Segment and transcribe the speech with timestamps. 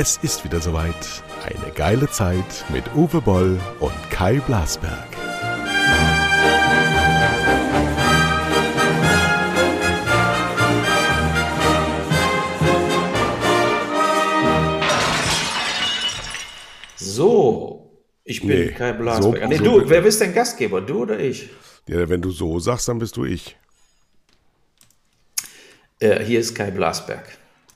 [0.00, 1.22] Es ist wieder soweit.
[1.44, 5.08] Eine geile Zeit mit Uwe Boll und Kai Blasberg.
[16.96, 19.42] So, ich bin Nee, Kai Blasberg.
[19.42, 20.80] so- nee, so- du, wer bist denn Gastgeber?
[20.80, 21.48] Du oder ich?
[21.86, 23.56] Ja, wenn du so sagst, dann bist du ich.
[25.98, 27.24] Äh, hier ist Kai Blasberg.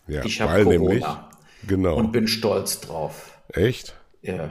[0.06, 1.04] Ja, ich habe Corona nämlich.
[1.66, 1.94] Genau.
[1.96, 3.32] und bin stolz drauf.
[3.52, 3.94] Echt?
[4.22, 4.36] Ja.
[4.46, 4.48] Das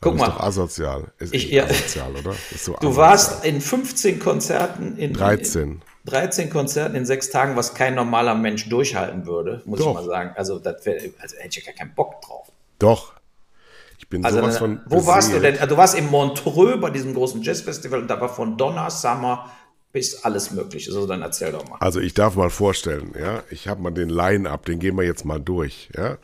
[0.00, 1.12] Guck ist doch mal, asozial.
[1.18, 1.64] Ist Ich- ja.
[1.64, 2.30] asozial, oder?
[2.50, 2.96] Ist so du asozial.
[2.96, 5.62] warst in 15 Konzerten in 13.
[5.70, 9.88] In 13 Konzerten in sechs Tagen, was kein normaler Mensch durchhalten würde, muss Doch.
[9.88, 10.32] ich mal sagen.
[10.36, 12.50] Also, das wär, also hätte ich ja gar keinen Bock drauf.
[12.80, 13.12] Doch.
[13.98, 14.80] Ich bin Also, sowas dann- von.
[14.86, 15.54] wo warst du beseelt.
[15.54, 15.62] denn?
[15.62, 19.48] Also, Du warst in Montreux bei diesem großen Jazzfestival und da war von Donner, Summer
[19.92, 20.90] bis alles Mögliche.
[20.90, 21.76] So, dann erzähl doch mal.
[21.80, 25.24] Also ich darf mal vorstellen, ja, ich habe mal den Line-Up, den gehen wir jetzt
[25.24, 26.16] mal durch, ja.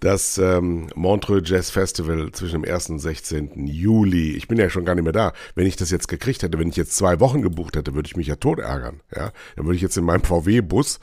[0.00, 2.90] Das ähm, Montreux Jazz Festival zwischen dem 1.
[2.90, 3.66] und 16.
[3.66, 4.32] Juli.
[4.32, 5.32] Ich bin ja schon gar nicht mehr da.
[5.54, 8.16] Wenn ich das jetzt gekriegt hätte, wenn ich jetzt zwei Wochen gebucht hätte, würde ich
[8.16, 9.32] mich ja tot ärgern, ja.
[9.54, 10.98] Dann würde ich jetzt in meinem VW-Bus,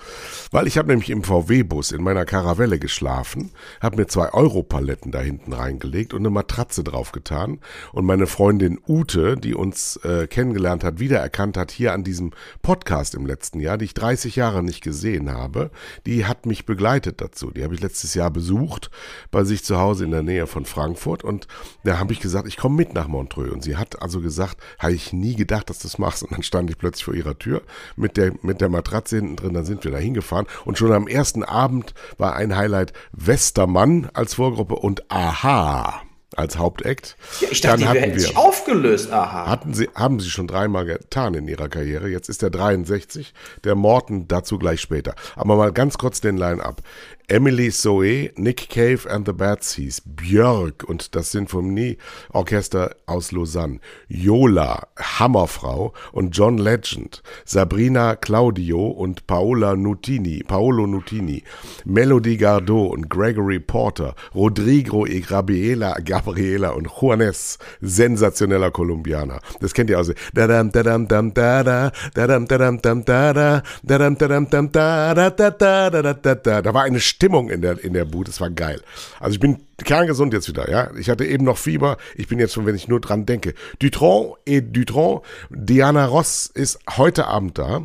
[0.52, 3.52] weil ich habe nämlich im VW-Bus in meiner Karavelle geschlafen,
[3.82, 7.60] habe mir zwei Europaletten da hinten reingelegt und eine Matratze draufgetan
[7.94, 13.16] und meine Freundin Ute, die uns äh, kennengelernt hat, wiedererkannt hat hier an diesem Podcast
[13.16, 15.72] im letzten Jahr, die ich 30 Jahre nicht gesehen habe,
[16.06, 17.52] die hat mich begleitet dazu.
[17.52, 18.90] Die habe ich letztes Jahr besucht
[19.32, 21.48] bei sich zu Hause in der Nähe von Frankfurt und
[21.84, 23.52] da habe ich gesagt, ich komme mit nach Montreux.
[23.52, 26.24] Und sie hat also gesagt, habe ich nie gedacht, dass du das machst.
[26.24, 27.62] Und dann stand ich plötzlich vor ihrer Tür
[27.96, 30.48] mit der mit der Matratze hinten drin, dann sind wir da hingefahren.
[30.66, 36.04] Und schon am ersten Abend war ein Highlight Westermann als Vorgruppe und Aha
[36.38, 37.18] als Hauptakt.
[37.40, 39.12] Ja, ich dachte, die Dann hätten hatten sich wir aufgelöst.
[39.12, 39.48] Aha.
[39.48, 42.10] hatten sie, haben sie schon dreimal getan in ihrer Karriere.
[42.10, 45.16] Jetzt ist der 63, der Morton dazu gleich später.
[45.36, 46.82] Aber mal ganz kurz den Line-Up.
[47.30, 54.88] Emily Zoe, Nick Cave and the Bad Seas, Björk und das Sinfonieorchester aus Lausanne, Yola,
[54.98, 61.44] Hammerfrau und John Legend, Sabrina Claudio und Paola Nutini, Paolo Nutini,
[61.86, 69.40] Melody Gardot und Gregory Porter, Rodrigo e Gabriela, Gabriela und Juanes, sensationeller Kolumbianer.
[69.62, 70.14] Das kennt ihr also.
[70.34, 70.48] Da.
[76.62, 78.82] Da war eine Stimmung in der, in der Bude, das war geil.
[79.20, 80.92] Also ich bin kerngesund jetzt wieder, ja.
[80.98, 83.54] Ich hatte eben noch Fieber, ich bin jetzt schon, wenn ich nur dran denke.
[83.80, 87.84] Dutron et Dutron, Diana Ross ist heute Abend da.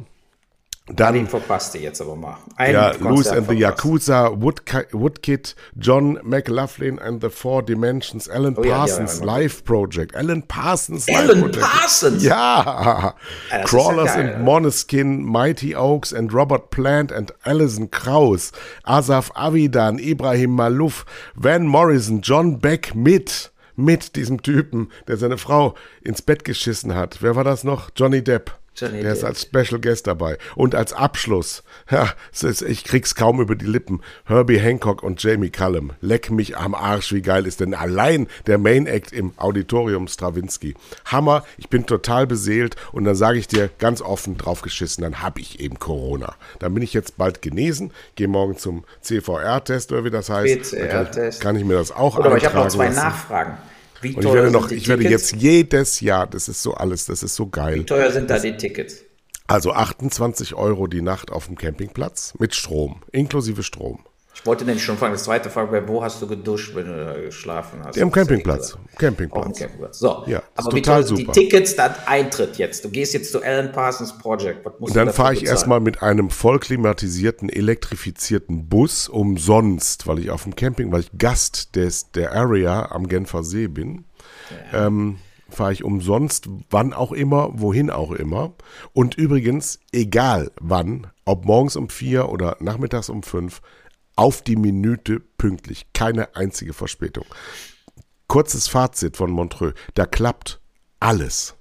[0.88, 2.38] Den Dann verpasst ihr jetzt aber mal.
[2.56, 3.54] Ein ja, Louis and the.
[3.54, 9.24] Yakuza, Woodki Woodkid, John McLaughlin and the Four Dimensions, Alan Oh ja, ja, Parsons ja,
[9.26, 11.60] Live Project, Alan Parsons Alan Live Project.
[11.60, 12.22] Parsons?
[12.24, 13.14] Ja,
[13.50, 14.34] das Crawlers ja geil.
[14.36, 18.52] and Moneskin, Mighty Oaks and Robert Plant and Alison Krauss,
[18.84, 25.74] Asaf Avidan, Ibrahim Malouf, Van Morrison, John Beck mit, mit diesem Typen, der seine Frau
[26.02, 27.18] ins Bett geschissen hat.
[27.20, 27.90] Wer war das noch?
[27.94, 28.52] Johnny Depp.
[28.80, 30.38] Johnny der ist als Special Guest dabei.
[30.54, 35.50] Und als Abschluss, ja, ist, ich krieg's kaum über die Lippen, Herbie Hancock und Jamie
[35.50, 35.92] Cullum.
[36.00, 40.74] Leck mich am Arsch, wie geil ist denn allein der Main Act im Auditorium Stravinsky.
[41.04, 45.38] Hammer, ich bin total beseelt und dann sage ich dir ganz offen draufgeschissen, dann hab
[45.38, 46.34] ich eben Corona.
[46.58, 50.72] Dann bin ich jetzt bald genesen, gehe morgen zum CVR-Test oder wie das heißt.
[50.72, 51.40] Dann kann, ich, PCR-Test.
[51.40, 52.96] kann ich mir das auch Oder aber ich habe noch zwei lassen.
[52.96, 53.58] Nachfragen.
[54.00, 57.22] Wie Und ich werde noch, ich werde jetzt jedes Jahr, das ist so alles, das
[57.22, 57.80] ist so geil.
[57.80, 59.04] Wie teuer sind da die Tickets?
[59.46, 64.04] Also 28 Euro die Nacht auf dem Campingplatz mit Strom, inklusive Strom.
[64.40, 67.04] Ich wollte nämlich schon fragen, das zweite Frage wäre, wo hast du geduscht, wenn du
[67.04, 67.96] da geschlafen hast?
[67.96, 68.78] Ja, am du Campingplatz.
[68.96, 69.44] Campingplatz.
[69.44, 69.98] Dem Campingplatz.
[69.98, 70.22] So.
[70.26, 71.32] Ja, aber total sind super.
[71.32, 72.84] die Tickets, das Eintritt jetzt.
[72.84, 74.64] Du gehst jetzt zu Alan Parsons Project.
[74.64, 80.54] Und dann fahre ich erstmal mit einem vollklimatisierten, elektrifizierten Bus umsonst, weil ich auf dem
[80.54, 84.04] Camping, weil ich Gast des, der Area am Genfer See bin.
[84.72, 85.18] Ähm,
[85.50, 88.52] fahre ich umsonst, wann auch immer, wohin auch immer.
[88.92, 93.62] Und übrigens, egal wann, ob morgens um vier oder nachmittags um fünf,
[94.18, 95.86] auf die Minute pünktlich.
[95.94, 97.24] Keine einzige Verspätung.
[98.26, 99.74] Kurzes Fazit von Montreux.
[99.94, 100.60] Da klappt
[100.98, 101.54] alles.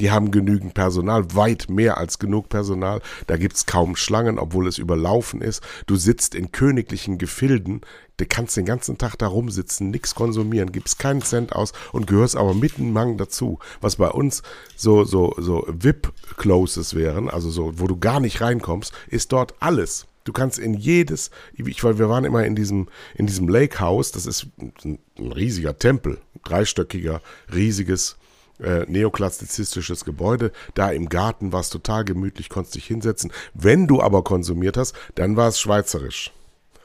[0.00, 3.00] Die haben genügend Personal, weit mehr als genug Personal.
[3.28, 5.62] Da gibt's kaum Schlangen, obwohl es überlaufen ist.
[5.86, 7.80] Du sitzt in königlichen Gefilden,
[8.16, 12.36] du kannst den ganzen Tag da rumsitzen, nix konsumieren, gibst keinen Cent aus und gehörst
[12.36, 13.60] aber mitten Mang dazu.
[13.80, 14.42] Was bei uns
[14.74, 20.06] so, so, so VIP-Closes wären, also so, wo du gar nicht reinkommst, ist dort alles.
[20.26, 24.10] Du kannst in jedes, ich, weil wir waren immer in diesem, in diesem Lake House,
[24.10, 27.22] das ist ein, ein riesiger Tempel, dreistöckiger,
[27.54, 28.16] riesiges,
[28.60, 30.50] äh, neoklassizistisches Gebäude.
[30.74, 33.32] Da im Garten war es total gemütlich, konntest dich hinsetzen.
[33.54, 36.32] Wenn du aber konsumiert hast, dann war es schweizerisch.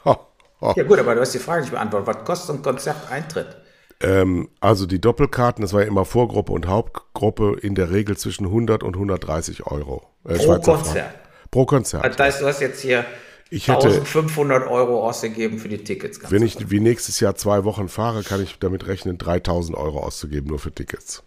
[0.05, 0.17] Ho,
[0.75, 2.07] Ja gut, aber du hast die Frage nicht beantwortet.
[2.07, 3.57] Was kostet ein Konzerteintritt?
[4.01, 8.45] Ähm, also die Doppelkarten, das war ja immer Vorgruppe und Hauptgruppe, in der Regel zwischen
[8.45, 10.03] 100 und 130 Euro.
[10.27, 10.75] Äh, Pro Konzert.
[10.75, 11.21] Franken.
[11.51, 12.05] Pro Konzert.
[12.05, 13.05] Das heißt, du hast jetzt hier
[13.51, 16.19] ich hätte, 1500 Euro ausgegeben für die Tickets.
[16.29, 20.47] Wenn ich wie nächstes Jahr zwei Wochen fahre, kann ich damit rechnen, 3000 Euro auszugeben
[20.47, 21.21] nur für Tickets.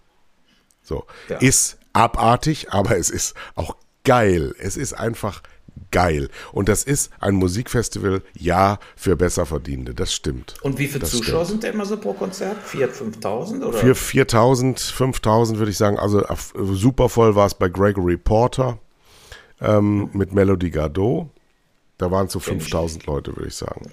[0.83, 1.05] So.
[1.29, 1.37] Ja.
[1.37, 4.55] Ist abartig, aber es ist auch geil.
[4.59, 5.43] Es ist einfach
[5.91, 6.31] geil.
[6.53, 9.95] Und das ist ein Musikfestival, ja, für Besserverdienende.
[9.95, 10.55] Das stimmt.
[10.63, 11.63] Und wie viele Zuschauer stimmt.
[11.63, 12.57] sind da immer so pro Konzert?
[12.67, 13.73] 4.000, 5.000?
[13.73, 15.99] Für 4.000, 5.000 würde ich sagen.
[15.99, 16.25] Also
[16.55, 18.79] super voll war es bei Gregory Porter
[19.61, 21.29] ähm, mit Melody Gardot.
[21.99, 23.91] Da waren es so 5000 Leute, würde ich sagen.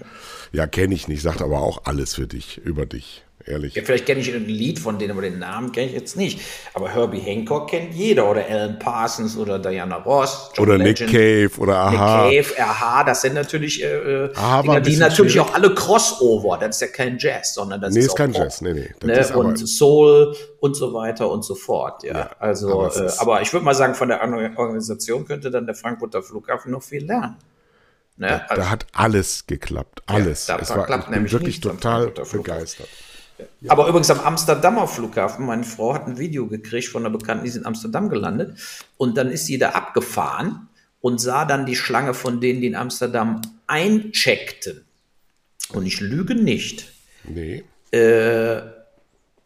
[0.52, 3.74] Ja, kenne ich nicht, sagt aber auch alles für dich, über dich ehrlich.
[3.74, 6.40] Ja, vielleicht kenne ich ein Lied von denen, aber den Namen kenne ich jetzt nicht.
[6.74, 10.50] Aber Herbie Hancock kennt jeder oder Alan Parsons oder Diana Ross.
[10.54, 12.28] John oder Legend, Nick Cave oder Aha.
[12.28, 15.40] Nick Cave, Aha, das sind natürlich äh, Aha, die natürlich schwierig.
[15.40, 16.58] auch alle Crossover.
[16.58, 18.60] Das ist ja kein Jazz, sondern das nee, ist, ist kein Jazz.
[18.60, 18.90] Nee, nee.
[19.04, 19.36] Ne?
[19.36, 22.02] und Soul und so weiter und so fort.
[22.04, 24.20] Ja, ja also, aber, äh, aber ich würde mal sagen, von der
[24.56, 27.36] Organisation könnte dann der Frankfurter Flughafen noch viel lernen.
[28.22, 28.28] Ne?
[28.28, 30.46] Da, also, da, hat alles geklappt, alles.
[30.46, 32.88] Ja, da es war, ich bin wirklich total begeistert.
[33.66, 37.50] Aber übrigens am Amsterdamer Flughafen, meine Frau hat ein Video gekriegt von einer Bekannten, die
[37.50, 38.56] ist in Amsterdam gelandet.
[38.96, 40.68] Und dann ist sie da abgefahren
[41.00, 44.84] und sah dann die Schlange von denen, die in Amsterdam eincheckten.
[45.70, 46.92] Und ich lüge nicht.
[47.24, 47.64] Nee.
[47.90, 48.62] Äh,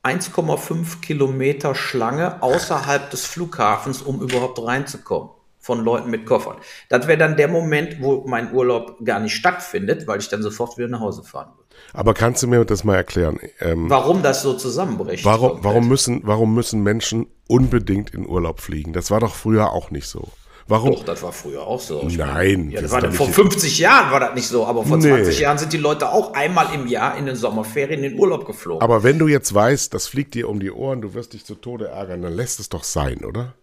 [0.03, 5.31] 1,5 Kilometer Schlange außerhalb des Flughafens, um überhaupt reinzukommen
[5.67, 6.57] von Leuten mit Koffern.
[6.89, 10.79] Das wäre dann der Moment, wo mein Urlaub gar nicht stattfindet, weil ich dann sofort
[10.79, 11.67] wieder nach Hause fahren würde.
[11.93, 13.41] Aber kannst du mir das mal erklären?
[13.61, 15.25] Ähm, warum das so zusammenbricht?
[15.25, 18.93] Warum, warum, müssen, warum müssen Menschen unbedingt in Urlaub fliegen?
[18.93, 20.29] Das war doch früher auch nicht so.
[20.69, 20.93] Warum?
[20.93, 22.09] Doch, das war früher auch so.
[22.09, 22.71] Nein.
[22.71, 25.09] Ja, das war vor 50 Jahren war das nicht so, aber vor nee.
[25.09, 28.47] 20 Jahren sind die Leute auch einmal im Jahr in den Sommerferien in den Urlaub
[28.47, 28.83] geflogen.
[28.83, 31.57] Aber wenn du jetzt weißt, das fliegt dir um die Ohren, du wirst dich zu
[31.57, 33.55] Tode ärgern, dann lässt es doch sein, oder?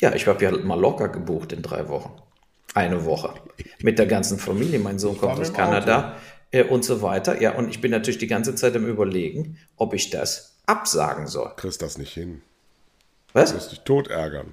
[0.00, 2.20] Ja, ich habe ja mal locker gebucht in drei Wochen.
[2.74, 3.34] Eine Woche.
[3.80, 4.78] Mit der ganzen Familie.
[4.78, 6.16] Mein Sohn kommt aus Kanada
[6.50, 7.40] äh, und so weiter.
[7.40, 11.52] Ja, und ich bin natürlich die ganze Zeit im Überlegen, ob ich das absagen soll.
[11.56, 12.42] Kriegst das nicht hin.
[13.32, 13.50] Was?
[13.50, 14.52] Du wirst dich tot ärgern.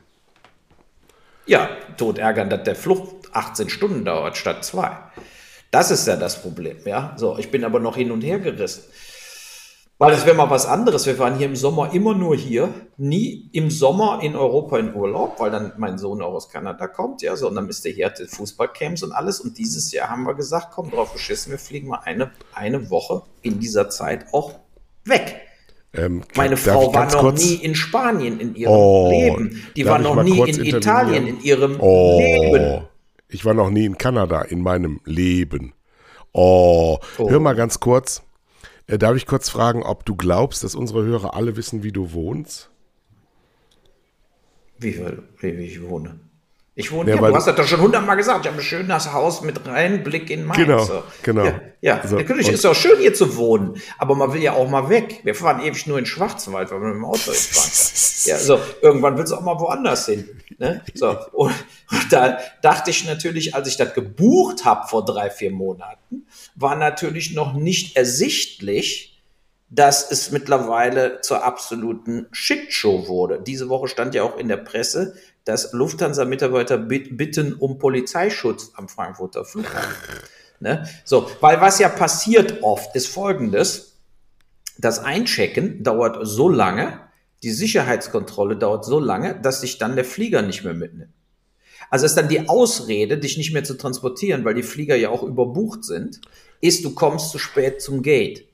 [1.46, 4.98] Ja, tot ärgern, dass der Flucht 18 Stunden dauert statt zwei.
[5.72, 7.14] Das ist ja das Problem, ja.
[7.18, 8.84] So, ich bin aber noch hin und her gerissen.
[10.04, 11.06] Weil das wäre mal was anderes.
[11.06, 15.40] Wir waren hier im Sommer immer nur hier, nie im Sommer in Europa in Urlaub,
[15.40, 19.04] weil dann mein Sohn auch aus Kanada kommt, ja, sondern ist der hier hatte Fußballcamps
[19.04, 19.40] und alles.
[19.40, 23.24] Und dieses Jahr haben wir gesagt, komm drauf geschissen, wir fliegen mal eine, eine Woche
[23.42, 24.60] in dieser Zeit auch
[25.06, 25.42] weg.
[25.94, 27.42] Ähm, Meine Frau war noch kurz?
[27.42, 29.64] nie in Spanien in ihrem oh, Leben.
[29.76, 32.88] Die war noch nie in Italien in ihrem oh, Leben.
[33.30, 35.74] Ich war noch nie in Kanada in meinem Leben.
[36.34, 37.30] Oh, oh.
[37.30, 38.24] hör mal ganz kurz.
[38.88, 42.14] Äh, darf ich kurz fragen, ob du glaubst, dass unsere Hörer alle wissen, wie du
[42.14, 42.70] wohnst?
[44.78, 45.00] Wie,
[45.40, 46.20] wie, wie ich wohne?
[46.76, 48.46] Ich wohne ja, hier, du hast das doch schon hundertmal gesagt.
[48.46, 50.58] Ich habe ein schönes Haus mit reinem Blick in Mainz.
[50.58, 51.46] Genau, genau.
[51.46, 52.08] Ja, ja.
[52.08, 54.90] So, natürlich ist es auch schön, hier zu wohnen, aber man will ja auch mal
[54.90, 55.20] weg.
[55.24, 58.26] Wir fahren ewig nur in Schwarzwald, weil wir mit dem Auto fahren.
[58.26, 60.28] ja, so, irgendwann willst du auch mal woanders hin.
[60.58, 60.82] Ne?
[60.96, 61.54] So, und,
[61.92, 66.26] und da dachte ich natürlich, als ich das gebucht habe vor drei, vier Monaten,
[66.56, 69.22] war natürlich noch nicht ersichtlich,
[69.70, 73.42] dass es mittlerweile zur absoluten Shitshow wurde.
[73.42, 79.44] Diese Woche stand ja auch in der Presse, dass Lufthansa-Mitarbeiter bitten um Polizeischutz am Frankfurter
[79.44, 79.94] Flughafen.
[80.60, 80.88] Ne?
[81.04, 83.98] So, weil was ja passiert oft ist folgendes.
[84.78, 87.00] Das Einchecken dauert so lange,
[87.44, 91.14] die Sicherheitskontrolle dauert so lange, dass sich dann der Flieger nicht mehr mitnimmt.
[91.90, 95.22] Also ist dann die Ausrede, dich nicht mehr zu transportieren, weil die Flieger ja auch
[95.22, 96.22] überbucht sind,
[96.62, 98.48] ist, du kommst zu spät zum Gate.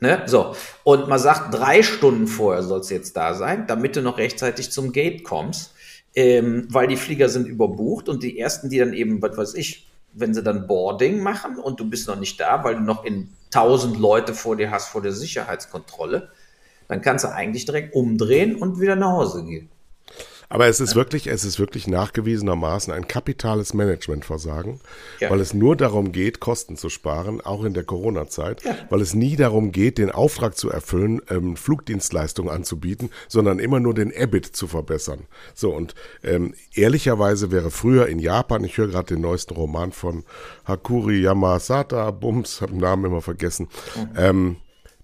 [0.00, 0.22] Ne?
[0.26, 0.54] So.
[0.84, 4.70] Und man sagt, drei Stunden vorher soll es jetzt da sein, damit du noch rechtzeitig
[4.70, 5.74] zum Gate kommst,
[6.14, 9.88] ähm, weil die Flieger sind überbucht und die ersten, die dann eben, was weiß ich,
[10.12, 13.28] wenn sie dann Boarding machen und du bist noch nicht da, weil du noch in
[13.50, 16.30] tausend Leute vor dir hast vor der Sicherheitskontrolle,
[16.88, 19.68] dann kannst du eigentlich direkt umdrehen und wieder nach Hause gehen.
[20.48, 24.80] Aber es ist wirklich, es ist wirklich nachgewiesenermaßen ein kapitales Managementversagen,
[25.20, 25.30] ja.
[25.30, 28.76] weil es nur darum geht, Kosten zu sparen, auch in der Corona-Zeit, ja.
[28.90, 33.94] weil es nie darum geht, den Auftrag zu erfüllen, ähm, Flugdienstleistungen anzubieten, sondern immer nur
[33.94, 35.26] den EBIT zu verbessern.
[35.54, 40.24] So, und ähm, ehrlicherweise wäre früher in Japan, ich höre gerade den neuesten Roman von
[40.64, 44.08] Hakuri Yamasata, Bums, habe den Namen immer vergessen, mhm.
[44.16, 44.56] ähm,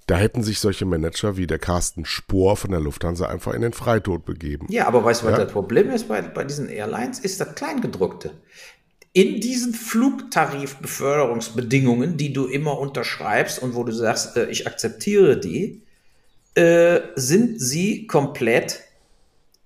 [0.07, 3.73] da hätten sich solche Manager wie der Carsten Spohr von der Lufthansa einfach in den
[3.73, 4.67] Freitod begeben.
[4.69, 5.45] Ja, aber weißt du, was ja?
[5.45, 7.21] das Problem ist bei, bei diesen Airlines?
[7.21, 8.33] Ist das Kleingedruckte.
[9.13, 15.83] in diesen Flugtarifbeförderungsbedingungen, die du immer unterschreibst und wo du sagst, äh, ich akzeptiere die,
[16.55, 18.81] äh, sind sie komplett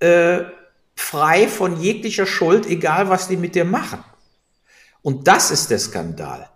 [0.01, 0.45] äh,
[0.97, 4.03] frei von jeglicher Schuld, egal was die mit dir machen.
[5.03, 6.49] Und das ist der Skandal.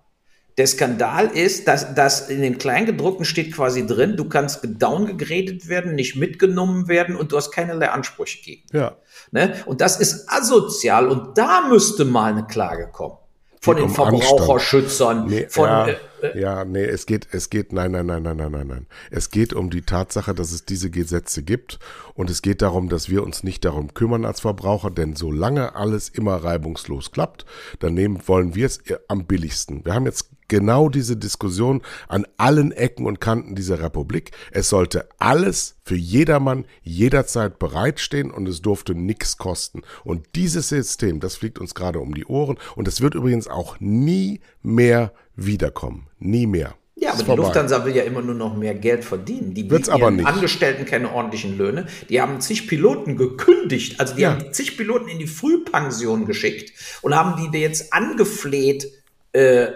[0.60, 5.94] Der Skandal ist, dass, dass in dem Kleingedruckten steht quasi drin, du kannst downgegradet werden,
[5.94, 8.66] nicht mitgenommen werden und du hast keinerlei Ansprüche gegen.
[8.70, 8.96] Ja.
[9.30, 9.54] Ne?
[9.64, 13.16] Und das ist asozial und da müsste mal eine Klage kommen.
[13.62, 15.96] Von den Verbraucherschützern, Nee, von, ja, äh,
[16.34, 18.86] ja, nee, es geht, es geht, nein, nein, nein, nein, nein, nein, nein.
[19.10, 21.78] Es geht um die Tatsache, dass es diese Gesetze gibt
[22.14, 26.08] und es geht darum, dass wir uns nicht darum kümmern als Verbraucher, denn solange alles
[26.08, 27.46] immer reibungslos klappt,
[27.78, 29.84] dann nehmen, wollen wir es am billigsten.
[29.84, 34.32] Wir haben jetzt genau diese Diskussion an allen Ecken und Kanten dieser Republik.
[34.50, 39.82] Es sollte alles für jedermann jederzeit bereitstehen und es durfte nichts kosten.
[40.04, 43.78] Und dieses System, das fliegt uns gerade um die Ohren und es wird übrigens auch
[43.78, 45.12] nie mehr
[45.46, 46.06] wiederkommen.
[46.18, 46.74] Nie mehr.
[46.96, 47.42] Ja, aber die vorbei.
[47.44, 49.54] Lufthansa will ja immer nur noch mehr Geld verdienen.
[49.54, 50.26] Die Wird's bieten aber nicht.
[50.26, 51.86] Angestellten keine ordentlichen Löhne.
[52.10, 53.98] Die haben zig Piloten gekündigt.
[53.98, 54.32] Also die Ja.
[54.32, 58.86] haben zig Piloten in die Frühpension geschickt und haben die jetzt angefleht,
[59.32, 59.68] äh,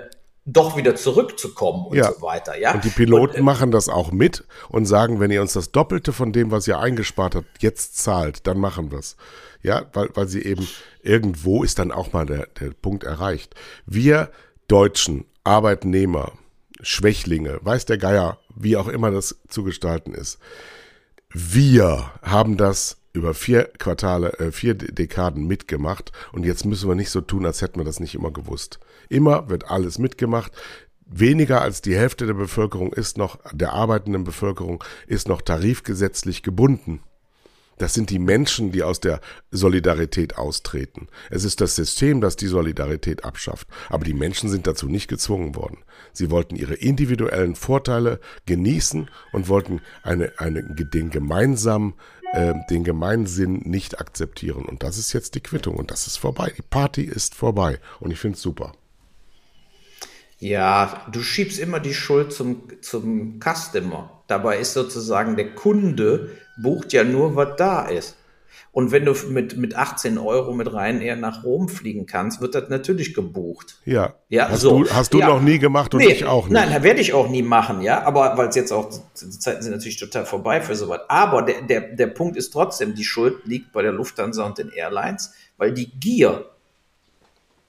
[0.44, 2.12] doch wieder zurückzukommen und Ja.
[2.12, 2.58] so weiter.
[2.58, 2.74] Ja?
[2.74, 5.72] Und die Piloten Und, äh, machen das auch mit und sagen, wenn ihr uns das
[5.72, 9.16] Doppelte von dem, was ihr eingespart habt, jetzt zahlt, dann machen wir's.
[9.62, 10.68] Ja, weil, weil sie eben
[11.02, 13.54] irgendwo ist dann auch mal der, der Punkt erreicht.
[13.86, 14.30] Wir
[14.68, 16.32] Deutschen, Arbeitnehmer,
[16.80, 20.38] Schwächlinge, weiß der Geier, wie auch immer das zu gestalten ist.
[21.30, 26.94] Wir haben das über vier Quartale, äh, vier De- Dekaden mitgemacht und jetzt müssen wir
[26.96, 28.80] nicht so tun, als hätten wir das nicht immer gewusst.
[29.08, 30.52] Immer wird alles mitgemacht.
[31.06, 37.02] Weniger als die Hälfte der Bevölkerung ist noch, der arbeitenden Bevölkerung ist noch tarifgesetzlich gebunden.
[37.78, 41.08] Das sind die Menschen, die aus der Solidarität austreten.
[41.30, 43.68] Es ist das System, das die Solidarität abschafft.
[43.88, 45.78] Aber die Menschen sind dazu nicht gezwungen worden.
[46.12, 51.94] Sie wollten ihre individuellen Vorteile genießen und wollten eine, eine, den gemeinsamen,
[52.32, 54.64] äh, den Gemeinsinn nicht akzeptieren.
[54.64, 56.52] Und das ist jetzt die Quittung und das ist vorbei.
[56.56, 57.80] Die Party ist vorbei.
[58.00, 58.72] Und ich finde es super.
[60.38, 64.13] Ja, du schiebst immer die Schuld zum, zum Customer.
[64.26, 66.30] Dabei ist sozusagen der Kunde
[66.62, 68.16] bucht ja nur, was da ist.
[68.72, 72.68] Und wenn du mit, mit 18 Euro mit Ryanair nach Rom fliegen kannst, wird das
[72.70, 73.78] natürlich gebucht.
[73.84, 74.14] Ja.
[74.28, 74.82] Ja, hast so.
[74.82, 75.28] du, hast du Ja.
[75.28, 76.54] noch nie gemacht und ich auch nicht.
[76.54, 78.02] Nein, werde ich auch nie machen, ja.
[78.02, 81.00] Aber weil es jetzt auch, die Zeiten sind natürlich total vorbei für sowas.
[81.08, 84.70] Aber der, der, der Punkt ist trotzdem, die Schuld liegt bei der Lufthansa und den
[84.70, 86.44] Airlines, weil die Gier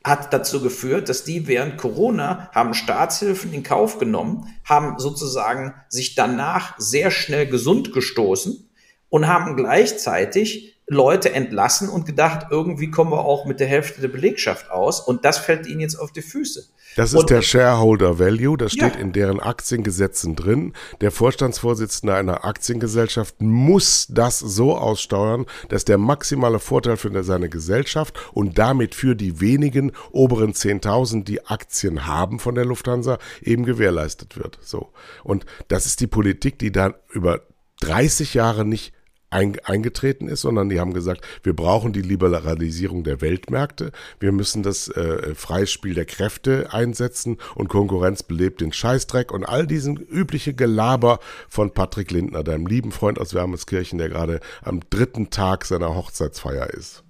[0.05, 6.13] hat dazu geführt, dass die während Corona haben Staatshilfen in Kauf genommen, haben sozusagen sich
[6.13, 8.69] danach sehr schnell gesund gestoßen
[9.09, 14.07] und haben gleichzeitig Leute entlassen und gedacht, irgendwie kommen wir auch mit der Hälfte der
[14.07, 16.63] Belegschaft aus und das fällt ihnen jetzt auf die Füße.
[16.95, 19.01] Das ist Und- der Shareholder Value, das steht Ja.
[19.01, 20.73] in deren Aktiengesetzen drin.
[21.01, 28.15] Der Vorstandsvorsitzende einer Aktiengesellschaft muss das so aussteuern, dass der maximale Vorteil für seine Gesellschaft
[28.33, 34.37] und damit für die wenigen oberen 10.000, die Aktien haben von der Lufthansa, eben gewährleistet
[34.37, 34.59] wird.
[34.61, 34.93] So.
[35.23, 37.41] Und das ist die Politik, die dann über
[37.81, 38.93] 30 Jahre nicht
[39.35, 44.63] ein, eingetreten ist, sondern die haben gesagt, wir brauchen die Liberalisierung der Weltmärkte, wir müssen
[44.63, 50.53] das äh, Freispiel der Kräfte einsetzen und Konkurrenz belebt den Scheißdreck und all diesen übliche
[50.53, 55.95] Gelaber von Patrick Lindner, deinem lieben Freund aus Wermelskirchen, der gerade am dritten Tag seiner
[55.95, 57.03] Hochzeitsfeier ist.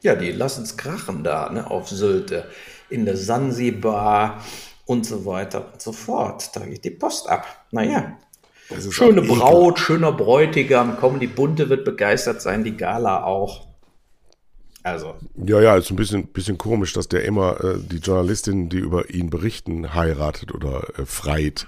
[0.00, 2.48] Ja, die lassen es krachen da, ne, auf Sylte,
[2.90, 4.42] in der Sansibar
[4.84, 6.50] und so weiter und so fort.
[6.54, 7.46] Da geht die Post ab.
[7.70, 8.18] Naja.
[8.90, 9.22] Schöne.
[9.22, 13.66] Braut, schöner Bräutigam, komm, die Bunte wird begeistert sein, die Gala auch.
[14.82, 18.78] Also, Ja, ja, ist ein bisschen, bisschen komisch, dass der immer äh, die Journalistinnen, die
[18.78, 21.66] über ihn berichten, heiratet oder äh, freit.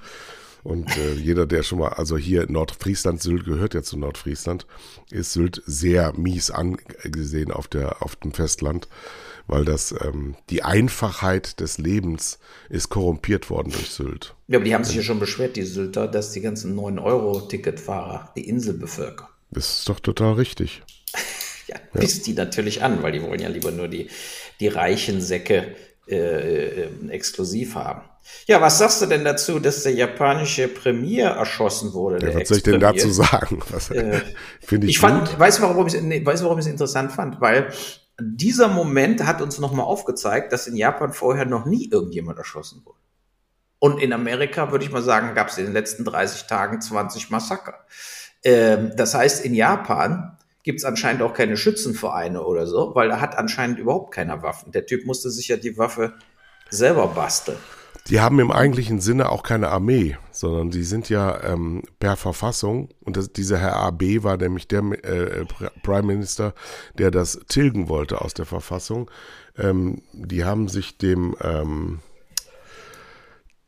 [0.62, 4.66] Und äh, jeder, der schon mal, also hier Nordfriesland, Sylt gehört ja zu Nordfriesland,
[5.10, 8.88] ist Sylt sehr mies angesehen auf, der, auf dem Festland,
[9.46, 12.38] weil das ähm, die Einfachheit des Lebens
[12.68, 14.34] ist korrumpiert worden durch Sylt.
[14.48, 18.48] ja, aber die haben sich ja schon beschwert, die Sylter, dass die ganzen 9-Euro-Ticketfahrer die
[18.48, 19.28] Insel bevölkern.
[19.50, 20.82] Das ist doch total richtig.
[21.66, 24.08] Ja, pisst die natürlich an, weil die wollen ja lieber nur die,
[24.58, 25.76] die reichen Säcke
[26.10, 28.02] äh, äh, exklusiv haben.
[28.46, 32.24] Ja, was sagst du denn dazu, dass der japanische Premier erschossen wurde?
[32.26, 33.60] Ja, was soll ich denn dazu sagen?
[33.70, 35.38] Was, Finde ich, Ich fand, gut.
[35.38, 37.40] weißt du, warum ich, nee, warum ich es interessant fand?
[37.40, 37.72] Weil
[38.20, 42.98] dieser Moment hat uns nochmal aufgezeigt, dass in Japan vorher noch nie irgendjemand erschossen wurde.
[43.78, 47.30] Und in Amerika, würde ich mal sagen, gab es in den letzten 30 Tagen 20
[47.30, 47.86] Massaker.
[48.44, 53.20] Ähm, das heißt, in Japan gibt es anscheinend auch keine Schützenvereine oder so, weil da
[53.20, 54.72] hat anscheinend überhaupt keiner Waffen.
[54.72, 56.14] Der Typ musste sich ja die Waffe
[56.68, 57.58] selber basteln.
[58.08, 62.88] Die haben im eigentlichen Sinne auch keine Armee, sondern die sind ja ähm, per Verfassung,
[63.00, 65.44] und das, dieser Herr AB war nämlich der äh,
[65.82, 66.54] Prime Minister,
[66.98, 69.10] der das tilgen wollte aus der Verfassung.
[69.58, 72.00] Ähm, die haben sich dem, ähm,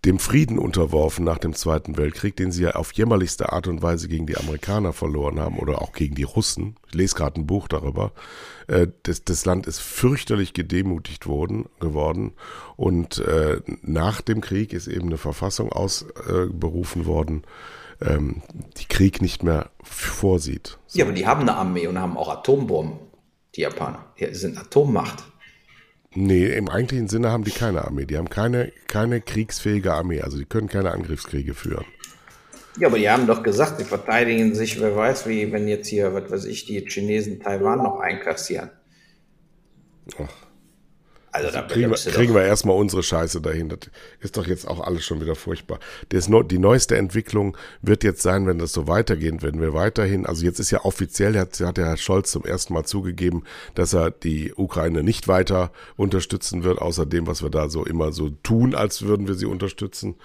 [0.04, 4.08] dem Frieden unterworfen nach dem Zweiten Weltkrieg, den sie ja auf jämmerlichste Art und Weise
[4.08, 6.74] gegen die Amerikaner verloren haben oder auch gegen die Russen.
[6.88, 8.12] Ich lese gerade ein Buch darüber.
[8.66, 12.32] Äh, das, das Land ist fürchterlich gedemutigt worden, geworden
[12.76, 17.44] und äh, nach dem Krieg ist eben eine Verfassung ausberufen worden,
[18.00, 18.42] ähm,
[18.78, 20.78] die Krieg nicht mehr vorsieht.
[20.92, 22.98] Ja, aber die haben eine Armee und haben auch Atombomben,
[23.54, 24.06] die Japaner.
[24.18, 25.22] Die sind Atommacht.
[26.14, 28.04] Nee, im eigentlichen Sinne haben die keine Armee.
[28.04, 30.20] Die haben keine, keine kriegsfähige Armee.
[30.20, 31.86] Also die können keine Angriffskriege führen.
[32.78, 36.14] Ja, aber die haben doch gesagt, sie verteidigen sich, wer weiß wie, wenn jetzt hier,
[36.14, 38.70] was weiß ich, die Chinesen Taiwan noch einkassieren.
[40.18, 40.51] Ach.
[41.34, 43.70] Also da kriegen, wir, kriegen wir erstmal unsere Scheiße dahin.
[43.70, 43.78] Das
[44.20, 45.80] ist doch jetzt auch alles schon wieder furchtbar.
[46.10, 50.44] Das, die neueste Entwicklung wird jetzt sein, wenn das so weitergeht, wenn wir weiterhin, also
[50.44, 54.10] jetzt ist ja offiziell, hat, hat der Herr Scholz zum ersten Mal zugegeben, dass er
[54.10, 58.74] die Ukraine nicht weiter unterstützen wird, außer dem, was wir da so immer so tun,
[58.74, 60.16] als würden wir sie unterstützen.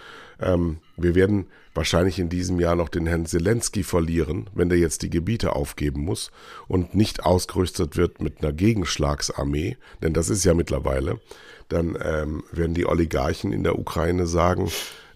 [0.42, 1.48] Ähm, wir werden
[1.78, 6.02] wahrscheinlich in diesem Jahr noch den Herrn Zelensky verlieren, wenn der jetzt die Gebiete aufgeben
[6.02, 6.32] muss
[6.68, 11.22] und nicht ausgerüstet wird mit einer Gegenschlagsarmee, denn das ist ja mittlerweile,
[11.70, 14.70] dann ähm, werden die Oligarchen in der Ukraine sagen,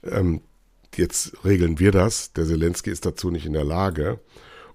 [0.03, 0.41] ähm,
[0.96, 4.20] jetzt regeln wir das, der Zelensky ist dazu nicht in der Lage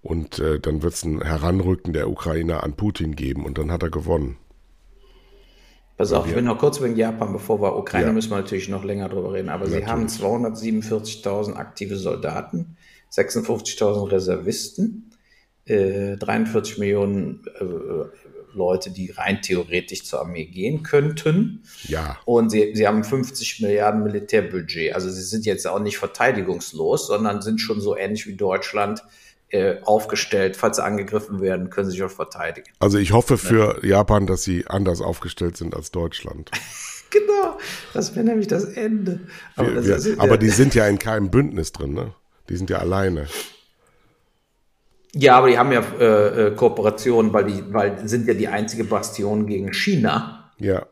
[0.03, 3.83] und äh, dann wird es ein Heranrücken der Ukrainer an Putin geben und dann hat
[3.83, 4.37] er gewonnen.
[5.97, 8.13] Pass auf, ich will noch kurz wegen Japan, bevor wir Ukraine ja.
[8.13, 9.49] müssen wir natürlich noch länger drüber reden.
[9.49, 9.87] Aber natürlich.
[9.87, 12.77] sie haben 247.000 aktive Soldaten,
[13.13, 15.11] 56.000 Reservisten,
[15.65, 17.65] äh, 43 Millionen äh,
[18.57, 21.63] Leute, die rein theoretisch zur Armee gehen könnten.
[21.85, 22.19] Ja.
[22.25, 24.95] Und sie, sie haben 50 Milliarden Militärbudget.
[24.95, 29.03] Also sie sind jetzt auch nicht verteidigungslos, sondern sind schon so ähnlich wie Deutschland
[29.85, 30.57] aufgestellt.
[30.57, 32.69] Falls sie angegriffen werden, können sie sich auch verteidigen.
[32.81, 33.99] Also ich hoffe für ja.
[33.99, 36.51] Japan, dass sie anders aufgestellt sind als Deutschland.
[37.11, 37.57] genau,
[37.95, 39.21] das wäre nämlich das Ende.
[39.55, 42.13] Aber, wir, das wir, aber die sind ja in keinem Bündnis drin, ne?
[42.49, 43.29] Die sind ja alleine.
[45.15, 48.85] Ja, aber die haben ja äh, äh, Kooperationen, weil die, weil sind ja die einzige
[48.85, 50.53] Bastion gegen China.
[50.59, 50.87] Ja.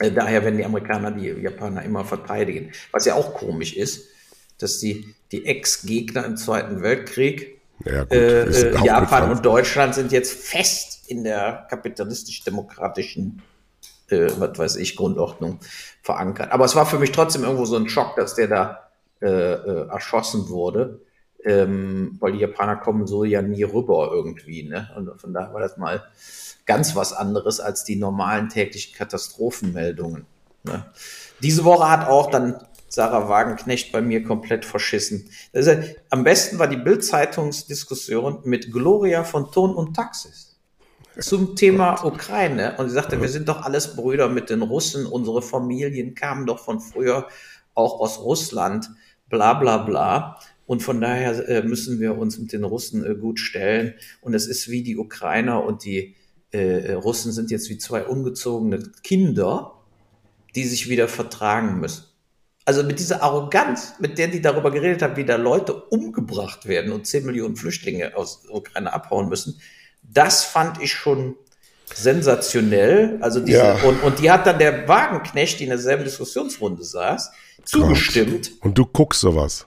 [0.00, 2.72] Äh, daher werden die Amerikaner die Japaner immer verteidigen.
[2.90, 4.08] Was ja auch komisch ist,
[4.58, 10.12] dass die, die Ex-Gegner im Zweiten Weltkrieg ja, gut, äh, äh Japan und Deutschland sind
[10.12, 13.42] jetzt fest in der kapitalistisch-demokratischen,
[14.08, 15.60] äh, was weiß ich, Grundordnung
[16.02, 16.52] verankert.
[16.52, 18.88] Aber es war für mich trotzdem irgendwo so ein Schock, dass der da
[19.20, 21.00] äh, äh, erschossen wurde,
[21.44, 24.62] ähm, weil die Japaner kommen so ja nie rüber irgendwie.
[24.62, 24.90] Ne?
[24.96, 26.04] Und von daher war das mal
[26.66, 30.26] ganz was anderes als die normalen täglichen Katastrophenmeldungen.
[30.62, 30.84] Ne?
[31.42, 35.30] Diese Woche hat auch dann Sarah Wagenknecht bei mir komplett verschissen.
[35.52, 35.72] Also,
[36.10, 40.48] am besten war die Bild-Zeitungsdiskussion mit Gloria von Ton und Taxis
[41.20, 42.76] zum Thema Ukraine.
[42.78, 46.60] Und sie sagte, wir sind doch alles Brüder mit den Russen, unsere Familien kamen doch
[46.60, 47.28] von früher
[47.74, 48.90] auch aus Russland,
[49.28, 50.38] bla bla bla.
[50.66, 53.94] Und von daher äh, müssen wir uns mit den Russen äh, gut stellen.
[54.20, 56.14] Und es ist wie die Ukrainer und die
[56.50, 59.74] äh, Russen sind jetzt wie zwei ungezogene Kinder,
[60.54, 62.04] die sich wieder vertragen müssen.
[62.68, 66.92] Also mit dieser Arroganz, mit der die darüber geredet haben, wie da Leute umgebracht werden
[66.92, 69.58] und 10 Millionen Flüchtlinge aus Ukraine abhauen müssen,
[70.02, 71.36] das fand ich schon
[71.94, 73.16] sensationell.
[73.22, 73.82] Also diese, ja.
[73.84, 77.30] und, und die hat dann der Wagenknecht, die in derselben Diskussionsrunde saß,
[77.64, 78.52] zugestimmt.
[78.60, 79.64] Und du guckst sowas.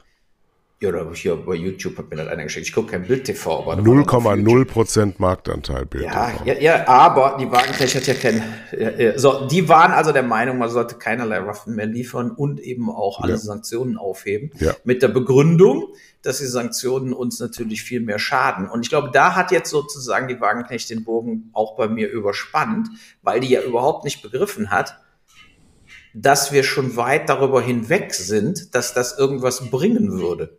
[0.81, 2.65] Ja, oder hier bei YouTube hat mir das einer geschickt.
[2.65, 6.05] Ich gucke kein Bild-TV, aber 0,0% Marktanteil Bild.
[6.05, 8.41] Ja, ja, ja, aber die Wagenknecht hat ja kein.
[8.75, 12.89] Ja, so, die waren also der Meinung, man sollte keinerlei Waffen mehr liefern und eben
[12.89, 13.37] auch alle ja.
[13.37, 14.49] Sanktionen aufheben.
[14.57, 14.73] Ja.
[14.83, 15.89] Mit der Begründung,
[16.23, 18.67] dass die Sanktionen uns natürlich viel mehr schaden.
[18.67, 22.89] Und ich glaube, da hat jetzt sozusagen die Wagenknecht den Bogen auch bei mir überspannt,
[23.21, 24.99] weil die ja überhaupt nicht begriffen hat,
[26.15, 30.57] dass wir schon weit darüber hinweg sind, dass das irgendwas bringen würde.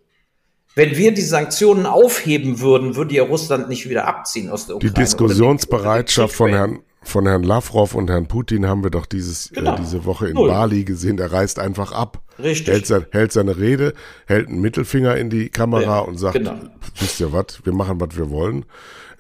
[0.75, 4.95] Wenn wir die Sanktionen aufheben würden, würde ja Russland nicht wieder abziehen aus der Ukraine.
[4.95, 9.57] Die Diskussionsbereitschaft von Herrn, von Herrn Lavrov und Herrn Putin haben wir doch dieses, äh,
[9.57, 9.75] genau.
[9.75, 10.49] äh, diese Woche in Null.
[10.49, 11.17] Bali gesehen.
[11.19, 12.23] Der reist einfach ab.
[12.39, 12.73] Richtig.
[12.73, 13.93] Hält, sein, hält, seine Rede,
[14.27, 16.55] hält einen Mittelfinger in die Kamera ja, und sagt, genau.
[16.99, 18.65] wisst ihr was, wir machen, was wir wollen.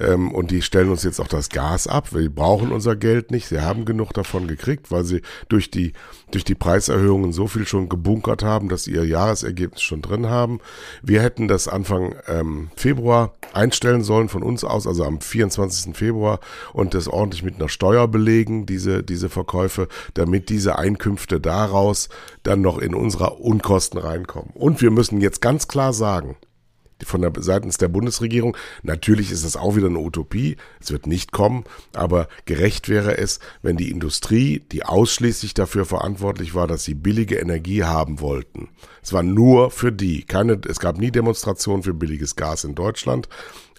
[0.03, 2.12] Ähm, und die stellen uns jetzt auch das Gas ab.
[2.12, 3.47] Wir brauchen unser Geld nicht.
[3.47, 5.93] Sie haben genug davon gekriegt, weil sie durch die,
[6.31, 10.61] durch die Preiserhöhungen so viel schon gebunkert haben, dass sie ihr Jahresergebnis schon drin haben.
[11.03, 15.97] Wir hätten das Anfang ähm, Februar einstellen sollen von uns aus, also am 24.
[15.97, 16.41] Februar
[16.73, 22.09] und das ordentlich mit einer Steuer belegen, diese, diese Verkäufe, damit diese Einkünfte daraus
[22.43, 24.51] dann noch in unserer Unkosten reinkommen.
[24.55, 26.37] Und wir müssen jetzt ganz klar sagen,
[27.05, 28.57] von der seitens der Bundesregierung.
[28.83, 30.57] Natürlich ist es auch wieder eine Utopie.
[30.81, 31.65] Es wird nicht kommen.
[31.93, 37.37] Aber gerecht wäre es, wenn die Industrie, die ausschließlich dafür verantwortlich war, dass sie billige
[37.37, 38.69] Energie haben wollten.
[39.03, 40.25] Es war nur für die.
[40.25, 43.29] Keine, es gab nie Demonstrationen für billiges Gas in Deutschland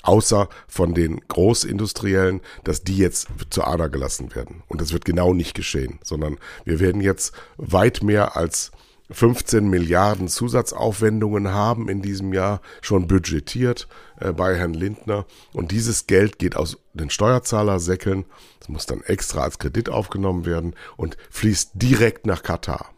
[0.03, 4.61] außer von den Großindustriellen, dass die jetzt zur Ader gelassen werden.
[4.67, 8.71] Und das wird genau nicht geschehen, sondern wir werden jetzt weit mehr als
[9.11, 13.87] 15 Milliarden Zusatzaufwendungen haben in diesem Jahr schon budgetiert
[14.19, 15.25] äh, bei Herrn Lindner.
[15.51, 18.25] Und dieses Geld geht aus den Steuerzahlersäckeln.
[18.61, 22.93] Es muss dann extra als Kredit aufgenommen werden und fließt direkt nach Katar.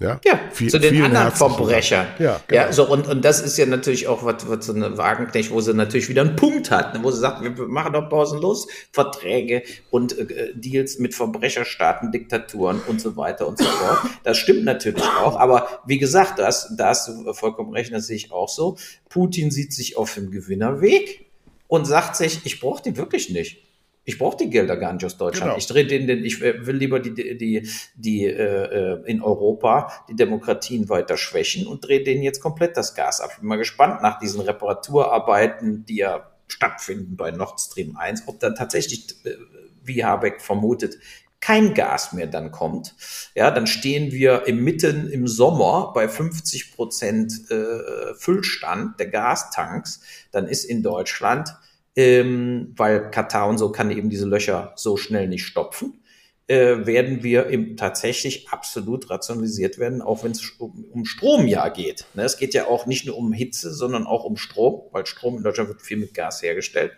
[0.00, 2.08] Ja, ja viel, zu den anderen Verbrechern.
[2.18, 2.62] Ja, genau.
[2.62, 5.60] ja, so und, und das ist ja natürlich auch was, was so eine Wagenknecht, wo
[5.60, 9.62] sie natürlich wieder einen Punkt hat, ne, wo sie sagt, wir machen doch pausenlos Verträge
[9.90, 13.98] und äh, Deals mit Verbrecherstaaten, Diktaturen und so weiter und so fort.
[14.24, 18.16] Das stimmt natürlich auch, aber wie gesagt, das, da hast du vollkommen recht, das sehe
[18.16, 18.76] ich auch so.
[19.08, 21.26] Putin sieht sich auf dem Gewinnerweg
[21.68, 23.62] und sagt sich, ich brauche die wirklich nicht.
[24.04, 25.52] Ich brauche die Gelder gar nicht aus Deutschland.
[25.52, 25.58] Genau.
[25.58, 30.88] Ich drehe den, den, ich will lieber die, die, die äh, in Europa die Demokratien
[30.88, 33.30] weiter schwächen und drehe denen jetzt komplett das Gas ab.
[33.32, 38.40] Ich bin mal gespannt nach diesen Reparaturarbeiten, die ja stattfinden bei Nord Stream 1, ob
[38.40, 39.36] dann tatsächlich, äh,
[39.82, 40.98] wie Habeck vermutet,
[41.40, 42.94] kein Gas mehr dann kommt,
[43.34, 50.00] ja, dann stehen wir im mitten im Sommer bei 50 Prozent äh, Füllstand der Gastanks.
[50.30, 51.54] Dann ist in Deutschland
[51.96, 56.00] ähm, weil Katar und so kann eben diese Löcher so schnell nicht stopfen,
[56.46, 61.68] äh, werden wir im, tatsächlich absolut rationalisiert werden, auch wenn es um, um Strom ja
[61.68, 62.04] geht.
[62.14, 62.22] Ne?
[62.22, 65.42] Es geht ja auch nicht nur um Hitze, sondern auch um Strom, weil Strom in
[65.42, 66.92] Deutschland wird viel mit Gas hergestellt.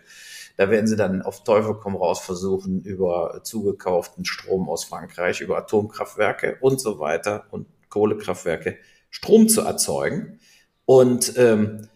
[0.57, 5.57] Da werden sie dann auf Teufel komm raus versuchen, über zugekauften Strom aus Frankreich, über
[5.57, 8.77] Atomkraftwerke und so weiter und Kohlekraftwerke
[9.11, 10.39] Strom zu erzeugen.
[10.85, 11.87] Und ähm,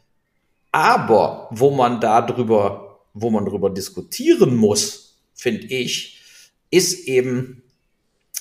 [0.72, 6.21] aber wo man darüber wo man darüber diskutieren muss, finde ich,
[6.69, 7.63] ist eben,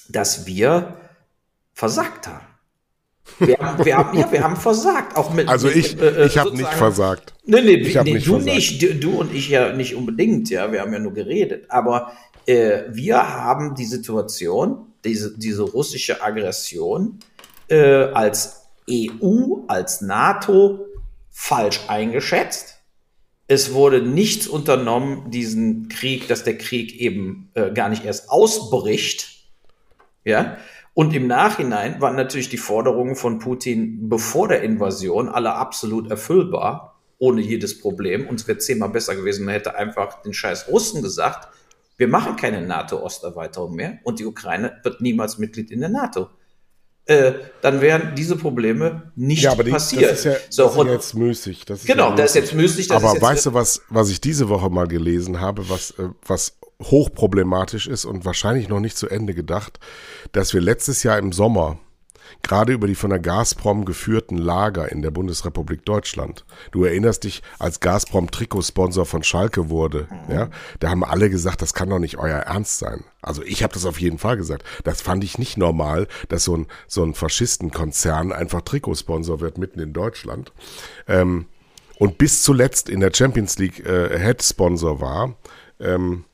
[0.08, 0.96] dass wir
[1.74, 2.46] versagt haben.
[3.38, 5.16] Wir haben, wir haben, ja, wir haben versagt.
[5.16, 7.32] Auch mit, also ich, äh, ich habe nicht versagt.
[7.44, 8.54] Nee, nee, ich nee nicht du versagt.
[8.54, 11.66] nicht, du, du, und ich ja nicht unbedingt, ja, wir haben ja nur geredet.
[11.68, 12.12] Aber
[12.46, 17.20] äh, wir haben die Situation, diese, diese russische Aggression
[17.68, 20.86] äh, als EU, als NATO
[21.30, 22.79] falsch eingeschätzt
[23.50, 29.42] es wurde nichts unternommen, diesen Krieg, dass der Krieg eben äh, gar nicht erst ausbricht.
[30.24, 30.56] Ja.
[30.94, 37.00] Und im Nachhinein waren natürlich die Forderungen von Putin bevor der Invasion alle absolut erfüllbar,
[37.18, 38.28] ohne jedes Problem.
[38.28, 41.48] Und es wäre zehnmal besser gewesen, man hätte einfach den scheiß Russen gesagt,
[41.96, 46.30] wir machen keine NATO-Osterweiterung mehr und die Ukraine wird niemals Mitglied in der NATO.
[47.06, 47.32] Äh,
[47.62, 50.10] dann wären diese Probleme nicht ja, aber die, passiert.
[50.10, 51.64] Das ist ja, so, das ist ja jetzt müßig.
[51.64, 52.90] Das genau, ja das ist jetzt müßig.
[52.92, 56.58] aber jetzt weißt du, was, was ich diese Woche mal gelesen habe, was, äh, was
[56.82, 59.80] hochproblematisch ist und wahrscheinlich noch nicht zu Ende gedacht,
[60.32, 61.78] dass wir letztes Jahr im Sommer
[62.42, 66.44] gerade über die von der Gazprom geführten Lager in der Bundesrepublik Deutschland.
[66.72, 71.74] Du erinnerst dich, als Gazprom Trikotsponsor von Schalke wurde, ja, da haben alle gesagt, das
[71.74, 73.04] kann doch nicht euer Ernst sein.
[73.22, 74.64] Also ich habe das auf jeden Fall gesagt.
[74.84, 79.80] Das fand ich nicht normal, dass so ein so ein Faschistenkonzern einfach Trikotsponsor wird mitten
[79.80, 80.52] in Deutschland.
[81.06, 81.46] Ähm,
[81.98, 85.34] und bis zuletzt in der Champions League äh, Head Sponsor war.
[85.78, 86.24] Ähm,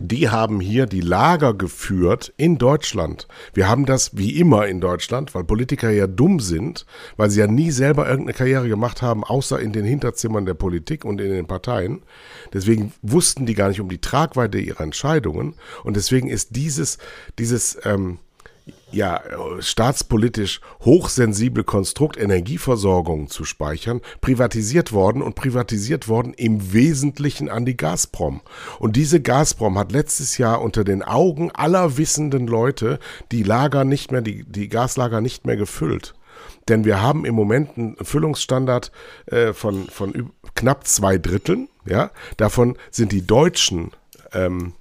[0.00, 3.28] die haben hier die Lager geführt in Deutschland.
[3.54, 7.46] Wir haben das wie immer in Deutschland, weil Politiker ja dumm sind, weil sie ja
[7.46, 11.46] nie selber irgendeine Karriere gemacht haben, außer in den Hinterzimmern der Politik und in den
[11.46, 12.02] Parteien.
[12.52, 15.54] Deswegen wussten die gar nicht um die Tragweite ihrer Entscheidungen.
[15.84, 16.98] Und deswegen ist dieses,
[17.38, 18.18] dieses, ähm,
[18.90, 19.20] ja,
[19.60, 27.76] staatspolitisch hochsensible Konstrukt Energieversorgung zu speichern, privatisiert worden und privatisiert worden im Wesentlichen an die
[27.76, 28.40] Gazprom.
[28.78, 32.98] Und diese Gazprom hat letztes Jahr unter den Augen aller wissenden Leute
[33.30, 36.14] die Lager nicht mehr, die, die Gaslager nicht mehr gefüllt.
[36.68, 38.92] Denn wir haben im Moment einen Füllungsstandard
[39.26, 41.68] äh, von, von knapp zwei Dritteln.
[41.86, 42.10] Ja?
[42.36, 43.90] Davon sind die deutschen
[44.32, 44.74] ähm,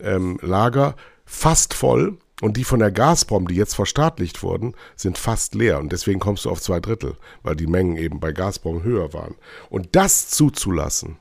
[0.00, 5.54] ähm, Lager fast voll Und die von der Gazprom, die jetzt verstaatlicht wurden, sind fast
[5.54, 5.78] leer.
[5.78, 9.36] Und deswegen kommst du auf zwei Drittel, weil die Mengen eben bei Gazprom höher waren.
[9.70, 11.18] Und das zuzulassen,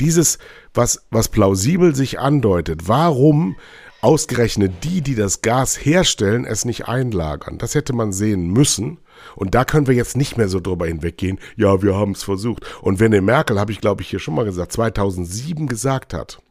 [0.00, 0.38] dieses,
[0.74, 3.54] was, was plausibel sich andeutet, warum
[4.00, 7.58] ausgerechnet die, die das Gas herstellen, es nicht einlagern.
[7.58, 8.98] Das hätte man sehen müssen.
[9.36, 12.66] Und da können wir jetzt nicht mehr so drüber hinweggehen, ja, wir haben es versucht.
[12.82, 16.42] Und wenn der Merkel, habe ich glaube ich hier schon mal gesagt, 2007 gesagt hat,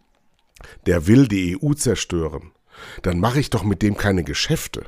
[0.86, 2.52] der will die EU zerstören,
[3.02, 4.86] dann mache ich doch mit dem keine Geschäfte.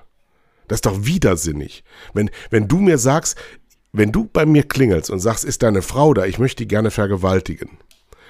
[0.67, 1.84] Das ist doch widersinnig.
[2.13, 3.38] Wenn, wenn du mir sagst,
[3.91, 6.91] wenn du bei mir klingelst und sagst, ist deine Frau da, ich möchte die gerne
[6.91, 7.78] vergewaltigen,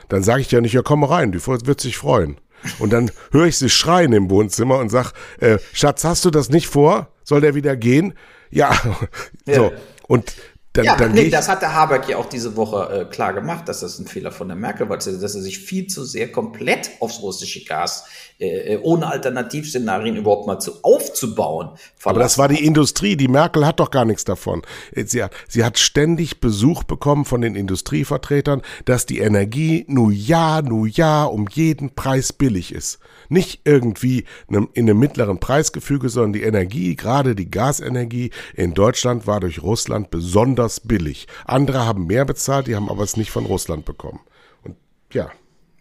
[0.09, 2.37] dann sage ich ja nicht, ja komm rein, die wird sich freuen.
[2.79, 6.49] Und dann höre ich sie schreien im Wohnzimmer und sag, äh, Schatz, hast du das
[6.49, 7.09] nicht vor?
[7.23, 8.13] Soll der wieder gehen?
[8.49, 8.71] Ja.
[9.45, 9.55] ja.
[9.55, 9.73] So.
[10.07, 10.33] Und
[10.73, 13.69] dann, ja, dann nee, das hat der Habeck ja auch diese Woche äh, klar gemacht,
[13.69, 16.89] dass das ein Fehler von der Merkel war, dass er sich viel zu sehr komplett
[16.99, 18.05] aufs russische Gas
[18.39, 21.77] äh, äh ohne Alternativszenarien überhaupt mal zu aufzubauen.
[22.03, 23.15] Aber das war die Industrie.
[23.15, 24.63] Die Merkel hat doch gar nichts davon.
[24.95, 30.63] Sie hat, sie hat ständig Besuch bekommen von den Industrievertretern, dass die Energie nur ja,
[30.63, 32.97] nur ja um jeden Preis billig ist.
[33.29, 39.39] Nicht irgendwie in einem mittleren Preisgefüge, sondern die Energie, gerade die Gasenergie in Deutschland war
[39.39, 41.27] durch Russland besonders billig.
[41.45, 44.19] Andere haben mehr bezahlt, die haben aber es nicht von Russland bekommen.
[44.63, 44.75] Und
[45.11, 45.31] ja.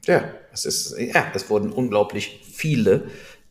[0.05, 3.09] Ja, es ist, ja, es wurden unglaublich viele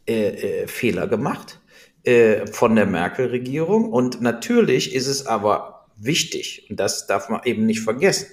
[0.08, 1.60] äh, äh, Fehler gemacht
[2.04, 3.91] äh, von der Merkel-Regierung.
[3.91, 8.28] Und natürlich ist es aber wichtig, und das darf man eben nicht vergessen,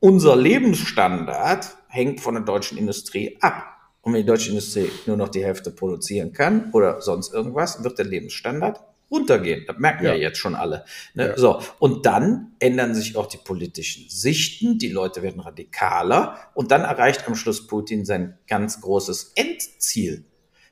[0.00, 3.64] unser Lebensstandard hängt von der deutschen Industrie ab.
[4.02, 7.98] Und wenn die deutsche Industrie nur noch die Hälfte produzieren kann oder sonst irgendwas, wird
[7.98, 9.64] der Lebensstandard runtergehen.
[9.66, 10.84] Das merken ja, ja jetzt schon alle.
[11.14, 11.28] Ne?
[11.28, 11.38] Ja.
[11.38, 11.60] So.
[11.78, 14.78] Und dann ändern sich auch die politischen Sichten.
[14.78, 16.38] Die Leute werden radikaler.
[16.54, 20.24] Und dann erreicht am Schluss Putin sein ganz großes Endziel.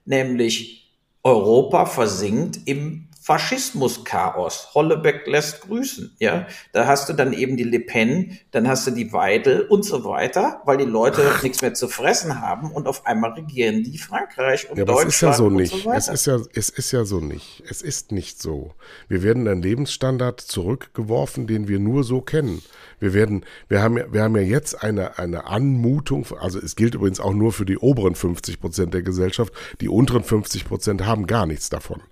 [0.04, 0.92] Nämlich
[1.22, 4.74] Europa versinkt im Faschismus-Chaos.
[4.74, 6.46] Hollebeck lässt grüßen, ja.
[6.72, 10.04] Da hast du dann eben die Le Pen, dann hast du die Weidel und so
[10.04, 14.68] weiter, weil die Leute nichts mehr zu fressen haben und auf einmal regieren die Frankreich
[14.70, 15.08] und ja, Deutschland.
[15.08, 15.82] Es ist ja so nicht.
[15.84, 17.62] So es ist ja, es ist ja so nicht.
[17.66, 18.74] Es ist nicht so.
[19.08, 22.60] Wir werden einen Lebensstandard zurückgeworfen, den wir nur so kennen.
[23.00, 26.94] Wir werden, wir haben ja, wir haben ja jetzt eine, eine Anmutung, also es gilt
[26.94, 29.54] übrigens auch nur für die oberen 50 Prozent der Gesellschaft.
[29.80, 32.02] Die unteren 50 Prozent haben gar nichts davon.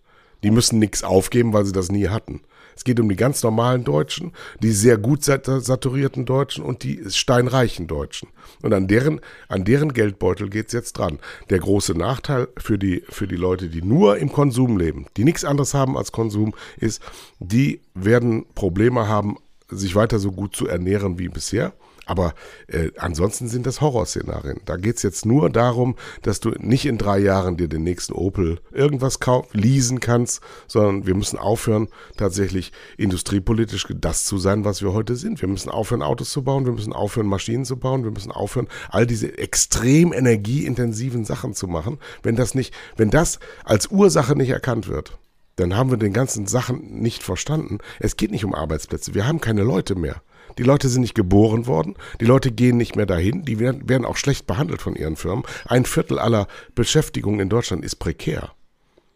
[0.43, 2.43] Die müssen nichts aufgeben, weil sie das nie hatten.
[2.77, 7.87] Es geht um die ganz normalen Deutschen, die sehr gut saturierten Deutschen und die steinreichen
[7.87, 8.29] Deutschen.
[8.63, 11.19] Und an deren, an deren Geldbeutel geht's jetzt dran.
[11.51, 15.45] Der große Nachteil für die, für die Leute, die nur im Konsum leben, die nichts
[15.45, 17.03] anderes haben als Konsum, ist,
[17.39, 19.37] die werden Probleme haben,
[19.69, 21.73] sich weiter so gut zu ernähren wie bisher.
[22.05, 22.35] Aber
[22.67, 24.61] äh, ansonsten sind das Horrorszenarien.
[24.65, 28.59] Da geht's jetzt nur darum, dass du nicht in drei Jahren dir den nächsten Opel
[28.73, 34.93] irgendwas kauf, leasen kannst, sondern wir müssen aufhören, tatsächlich industriepolitisch das zu sein, was wir
[34.93, 35.41] heute sind.
[35.41, 38.69] Wir müssen aufhören, Autos zu bauen, wir müssen aufhören, Maschinen zu bauen, wir müssen aufhören,
[38.89, 41.99] all diese extrem energieintensiven Sachen zu machen.
[42.25, 45.19] Wenn das nicht, wenn das als Ursache nicht erkannt wird,
[45.57, 47.79] dann haben wir den ganzen Sachen nicht verstanden.
[48.01, 49.15] Es geht nicht um Arbeitsplätze.
[49.15, 50.23] Wir haben keine Leute mehr.
[50.59, 54.05] Die Leute sind nicht geboren worden, die Leute gehen nicht mehr dahin, die werden, werden
[54.05, 55.45] auch schlecht behandelt von ihren Firmen.
[55.67, 58.53] Ein Viertel aller Beschäftigungen in Deutschland ist prekär.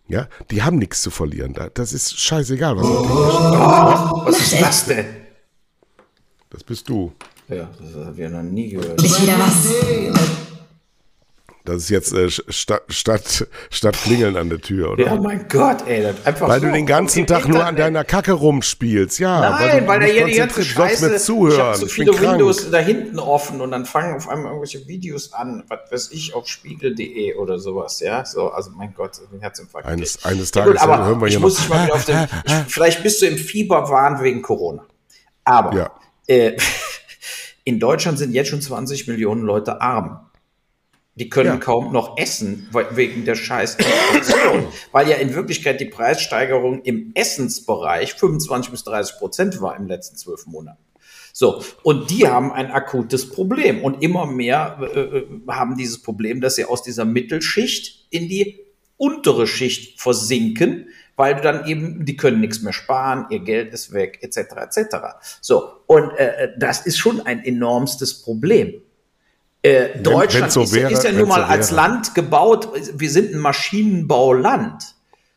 [0.09, 1.55] Ja, die haben nichts zu verlieren.
[1.75, 5.07] Das ist scheißegal, was oh, Was ist das denn?
[6.51, 7.13] Das bist du.
[7.49, 9.01] Ja, das haben wir noch nie gehört.
[9.01, 10.46] Nicht wieder was.
[11.67, 15.05] Das ist jetzt äh, statt, statt, statt Klingeln an der Tür, oder?
[15.05, 16.07] Ja, mein Gott, ey.
[16.25, 16.67] einfach weil so.
[16.67, 19.51] du den ganzen Tag nur an deiner Kacke rumspielst, ja.
[19.51, 21.53] Nein, weil, weil da hier die ganze Scheiße, mir zuhören.
[21.53, 25.33] ich habe so viele Windows da hinten offen und dann fangen auf einmal irgendwelche Videos
[25.33, 28.25] an, was weiß ich, auf spiegel.de oder sowas, ja.
[28.25, 29.89] So, also mein Gott, den Herzinfarkt.
[29.89, 31.69] Eines, eines Tages ja, gut, aber hören wir hier muss noch.
[31.69, 34.87] mal wieder auf den, ich, vielleicht bist du im Fieberwahn wegen Corona.
[35.45, 35.91] Aber ja.
[36.27, 36.57] äh,
[37.65, 40.26] in Deutschland sind jetzt schon 20 Millionen Leute arm.
[41.17, 41.57] Die können ja.
[41.57, 48.15] kaum noch essen wegen der scheiß Inflation, weil ja in Wirklichkeit die Preissteigerung im Essensbereich
[48.15, 50.79] 25 bis 30 Prozent war im letzten zwölf Monaten.
[51.33, 53.83] So, und die haben ein akutes Problem.
[53.83, 58.61] Und immer mehr äh, äh, haben dieses Problem, dass sie aus dieser Mittelschicht in die
[58.97, 63.93] untere Schicht versinken, weil du dann eben, die können nichts mehr sparen, ihr Geld ist
[63.93, 64.39] weg, etc.
[64.63, 64.97] etc.
[65.43, 68.81] So, und äh, äh, das ist schon ein enormstes Problem.
[69.67, 73.41] Äh, Deutschland so wäre, ist, ja nun mal so als Land gebaut, wir sind ein
[73.41, 74.95] Maschinenbauland.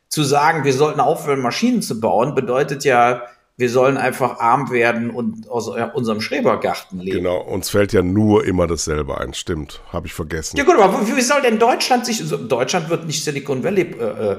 [0.07, 3.23] Zu sagen, wir sollten aufhören, Maschinen zu bauen, bedeutet ja,
[3.57, 7.17] wir sollen einfach arm werden und aus unserem Schrebergarten leben.
[7.17, 10.57] Genau, uns fällt ja nur immer dasselbe ein, stimmt, habe ich vergessen.
[10.57, 14.37] Ja gut, aber wie soll denn Deutschland sich, Deutschland wird nicht Silicon Valley äh,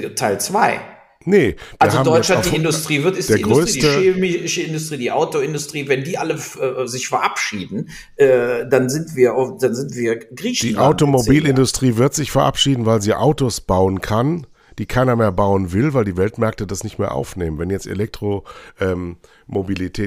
[0.00, 0.80] äh Teil 2.
[1.24, 1.56] Nee.
[1.78, 6.18] Also Deutschland, die Industrie wird, ist die Industrie, die chemische Industrie, die Autoindustrie, wenn die
[6.18, 10.76] alle äh, sich verabschieden, äh, dann sind wir, auf, dann sind wir Griechenland.
[10.76, 14.46] Die Automobilindustrie wird sich verabschieden, weil sie Autos bauen kann
[14.78, 17.58] die keiner mehr bauen will, weil die Weltmärkte das nicht mehr aufnehmen.
[17.58, 19.16] Wenn jetzt Elektromobilität ähm,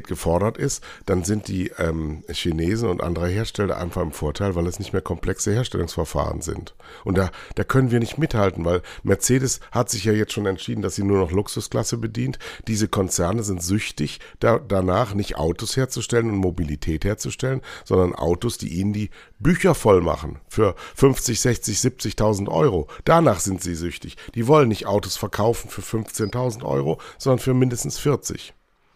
[0.08, 4.80] gefordert ist, dann sind die ähm, Chinesen und andere Hersteller einfach im Vorteil, weil es
[4.80, 6.76] nicht mehr komplexe Herstellungsverfahren sind.
[7.04, 10.82] Und da, da können wir nicht mithalten, weil Mercedes hat sich ja jetzt schon entschieden,
[10.82, 12.40] dass sie nur noch Luxusklasse bedient.
[12.68, 18.70] Diese Konzerne sind süchtig, da, danach nicht Autos herzustellen und Mobilität herzustellen, sondern Autos, die
[18.70, 22.88] ihnen die Bücher voll machen für 50, 60, 70.000 Euro.
[23.04, 24.18] Danach sind sie süchtig.
[24.34, 28.54] Die wollen nicht Autos verkaufen für 15.000 Euro, sondern für mindestens 40.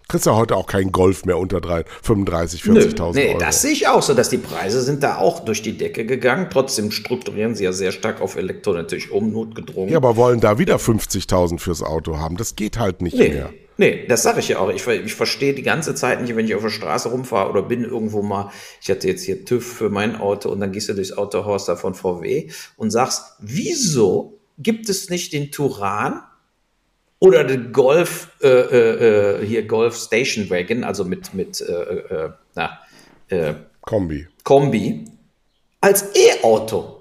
[0.10, 1.62] Kriegst ja heute auch keinen Golf mehr unter
[2.02, 3.14] 35, 40.000 Euro.
[3.14, 6.04] Nee, das sehe ich auch so, dass die Preise sind da auch durch die Decke
[6.04, 6.48] gegangen.
[6.50, 9.92] Trotzdem strukturieren sie ja sehr stark auf Elektro natürlich um, notgedrungen.
[9.92, 12.38] Ja, aber wollen da wieder 50.000 fürs Auto haben.
[12.38, 13.30] Das geht halt nicht nee.
[13.30, 13.52] mehr.
[13.78, 14.70] Nee, das sage ich ja auch.
[14.72, 17.84] Ich, ich verstehe die ganze Zeit nicht, wenn ich auf der Straße rumfahre oder bin
[17.84, 21.14] irgendwo mal, ich hatte jetzt hier TÜV für mein Auto und dann gehst du durchs
[21.14, 26.24] Autohaus da von VW und sagst, wieso gibt es nicht den Turan
[27.20, 32.30] oder den Golf, äh, äh, äh hier Golf Station Wagon, also mit, mit äh, äh,
[32.56, 32.80] na,
[33.30, 34.28] äh, Kombi.
[34.44, 35.06] Kombi,
[35.82, 36.96] als E-Auto.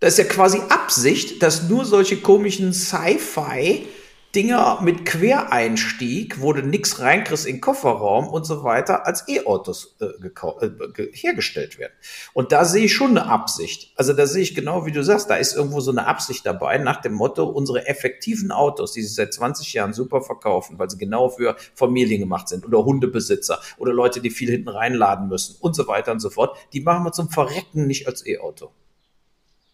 [0.00, 3.86] Das ist ja quasi Absicht, dass nur solche komischen Sci-Fi
[4.34, 10.04] Dinger mit Quereinstieg, wo du nichts reinkriegst in Kofferraum und so weiter, als E-Autos äh,
[10.04, 11.94] äh, hergestellt werden.
[12.34, 13.92] Und da sehe ich schon eine Absicht.
[13.96, 16.76] Also da sehe ich genau, wie du sagst, da ist irgendwo so eine Absicht dabei,
[16.76, 20.98] nach dem Motto, unsere effektiven Autos, die sich seit 20 Jahren super verkaufen, weil sie
[20.98, 25.74] genau für Familien gemacht sind oder Hundebesitzer oder Leute, die viel hinten reinladen müssen und
[25.74, 28.72] so weiter und so fort, die machen wir zum Verrecken nicht als E-Auto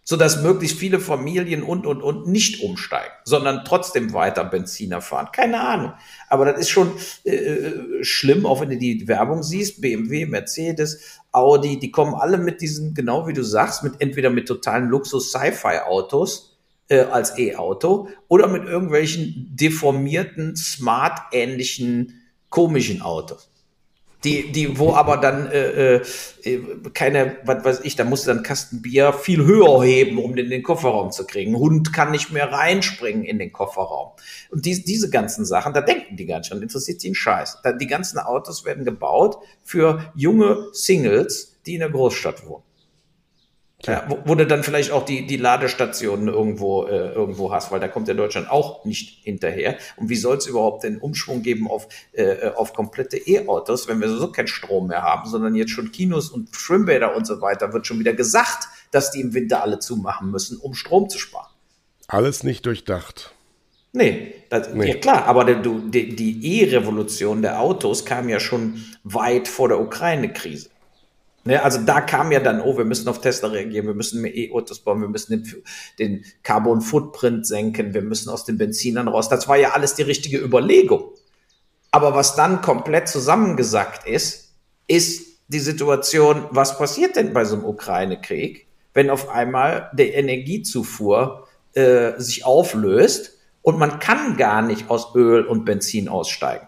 [0.04, 5.28] sodass möglichst viele Familien und, und, und nicht umsteigen, sondern trotzdem weiter Benziner fahren.
[5.32, 5.94] Keine Ahnung.
[6.28, 6.92] Aber das ist schon
[7.24, 12.60] äh, schlimm, auch wenn du die Werbung siehst, BMW, Mercedes, Audi, die kommen alle mit
[12.60, 18.64] diesen, genau wie du sagst, mit entweder mit totalen Luxus-Sci-Fi-Autos äh, als E-Auto oder mit
[18.64, 23.53] irgendwelchen deformierten, smart-ähnlichen, komischen Autos
[24.24, 26.60] die, die, wo aber dann äh, äh,
[26.92, 30.50] keine, was weiß ich, da musst dann Kasten Bier viel höher heben, um den in
[30.50, 31.56] den Kofferraum zu kriegen.
[31.56, 34.12] Hund kann nicht mehr reinspringen in den Kofferraum.
[34.50, 37.58] Und die, diese ganzen Sachen, da denken die gar nicht schon, interessiert sie einen Scheiß.
[37.62, 42.62] Da, die ganzen Autos werden gebaut für junge Singles, die in der Großstadt wohnen.
[43.86, 47.80] Ja, wo, wo, du dann vielleicht auch die, die Ladestationen irgendwo, äh, irgendwo hast, weil
[47.80, 49.76] da kommt ja Deutschland auch nicht hinterher.
[49.96, 54.08] Und wie soll es überhaupt den Umschwung geben auf, äh, auf komplette E-Autos, wenn wir
[54.08, 57.86] so keinen Strom mehr haben, sondern jetzt schon Kinos und Schwimmbäder und so weiter, wird
[57.86, 61.52] schon wieder gesagt, dass die im Winter alle zumachen müssen, um Strom zu sparen.
[62.06, 63.34] Alles nicht durchdacht.
[63.96, 64.88] Nee, das, nee.
[64.88, 70.70] Ja klar, aber die, die E-Revolution der Autos kam ja schon weit vor der Ukraine-Krise.
[71.46, 74.34] Ne, also da kam ja dann, oh, wir müssen auf Tesla reagieren, wir müssen mehr
[74.34, 75.62] E-Autos bauen, wir müssen den,
[75.98, 79.28] den Carbon Footprint senken, wir müssen aus den Benzinern raus.
[79.28, 81.10] Das war ja alles die richtige Überlegung.
[81.90, 84.54] Aber was dann komplett zusammengesackt ist,
[84.86, 91.46] ist die Situation, was passiert denn bei so einem Ukraine-Krieg, wenn auf einmal der Energiezufuhr
[91.74, 96.66] äh, sich auflöst und man kann gar nicht aus Öl und Benzin aussteigen.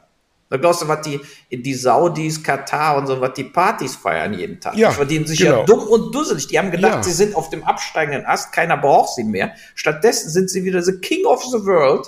[0.48, 4.61] Da glaubst du, was die, die Saudis, Katar und so, was die Partys feiern jeden
[4.61, 4.76] Tag.
[4.76, 5.61] Ja, die verdienen sich genau.
[5.61, 6.46] ja dumm und dusselig.
[6.46, 7.02] Die haben gedacht, ja.
[7.02, 9.52] sie sind auf dem absteigenden Ast, keiner braucht sie mehr.
[9.74, 12.06] Stattdessen sind sie wieder the king of the world,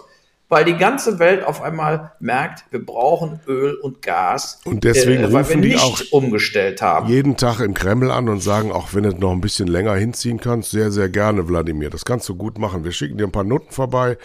[0.49, 4.61] weil die ganze Welt auf einmal merkt, wir brauchen Öl und Gas.
[4.65, 7.09] Und deswegen äh, rufen die auch umgestellt haben.
[7.09, 10.41] jeden Tag im Kreml an und sagen, auch wenn du noch ein bisschen länger hinziehen
[10.41, 11.91] kannst, sehr, sehr gerne, Wladimir.
[11.91, 12.85] Das kannst du gut machen.
[12.85, 14.17] Wir schicken dir ein paar Noten vorbei.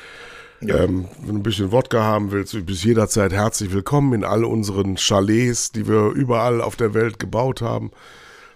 [0.65, 0.83] Ja.
[0.83, 4.45] Ähm, wenn du ein bisschen Wodka haben willst, du bist jederzeit herzlich willkommen in all
[4.45, 7.91] unseren Chalets, die wir überall auf der Welt gebaut haben.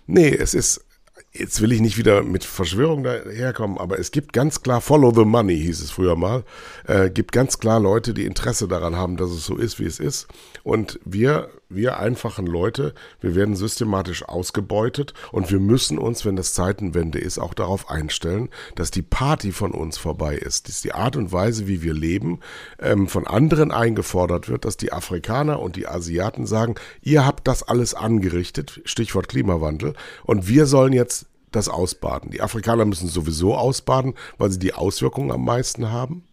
[0.06, 0.86] Nee, es ist
[1.34, 5.26] jetzt will ich nicht wieder mit Verschwörung daherkommen, aber es gibt ganz klar, Follow the
[5.26, 6.44] Money hieß es früher mal,
[6.88, 10.00] äh, gibt ganz klar Leute, die Interesse daran haben, dass es so ist, wie es
[10.00, 10.28] ist.
[10.64, 16.54] Und wir, wir einfachen Leute, wir werden systematisch ausgebeutet und wir müssen uns, wenn das
[16.54, 20.68] Zeitenwende ist, auch darauf einstellen, dass die Party von uns vorbei ist.
[20.68, 22.40] Dass die Art und Weise, wie wir leben,
[22.80, 27.64] ähm, von anderen eingefordert wird, dass die Afrikaner und die Asiaten sagen, ihr habt das
[27.64, 29.94] alles angerichtet, Stichwort Klimawandel,
[30.24, 32.32] und wir sollen jetzt das ausbaden.
[32.32, 36.24] Die Afrikaner müssen sowieso ausbaden, weil sie die Auswirkungen am meisten haben.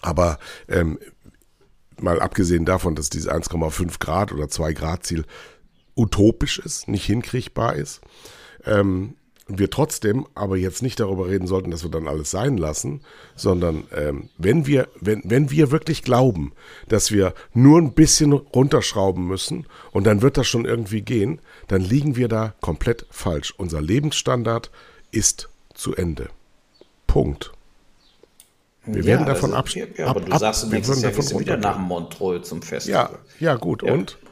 [0.00, 0.98] Aber ähm,
[2.02, 5.24] mal abgesehen davon, dass dieses 1,5 Grad oder 2 Grad Ziel
[5.96, 8.00] utopisch ist, nicht hinkriegbar ist,
[8.64, 9.14] ähm,
[9.48, 13.00] wir trotzdem aber jetzt nicht darüber reden sollten, dass wir dann alles sein lassen,
[13.34, 16.52] sondern ähm, wenn wir, wenn, wenn wir wirklich glauben,
[16.88, 21.80] dass wir nur ein bisschen runterschrauben müssen und dann wird das schon irgendwie gehen, dann
[21.80, 23.54] liegen wir da komplett falsch.
[23.56, 24.70] Unser Lebensstandard
[25.10, 26.28] ist zu Ende.
[27.06, 27.52] Punkt.
[28.94, 31.56] Wir ja, werden davon ab, ja, ja, aber du ab, sagst, wir würden davon wieder
[31.56, 33.10] nach Montreux zum Festival.
[33.38, 33.82] Ja, ja gut.
[33.82, 33.92] Ja.
[33.92, 34.18] Und?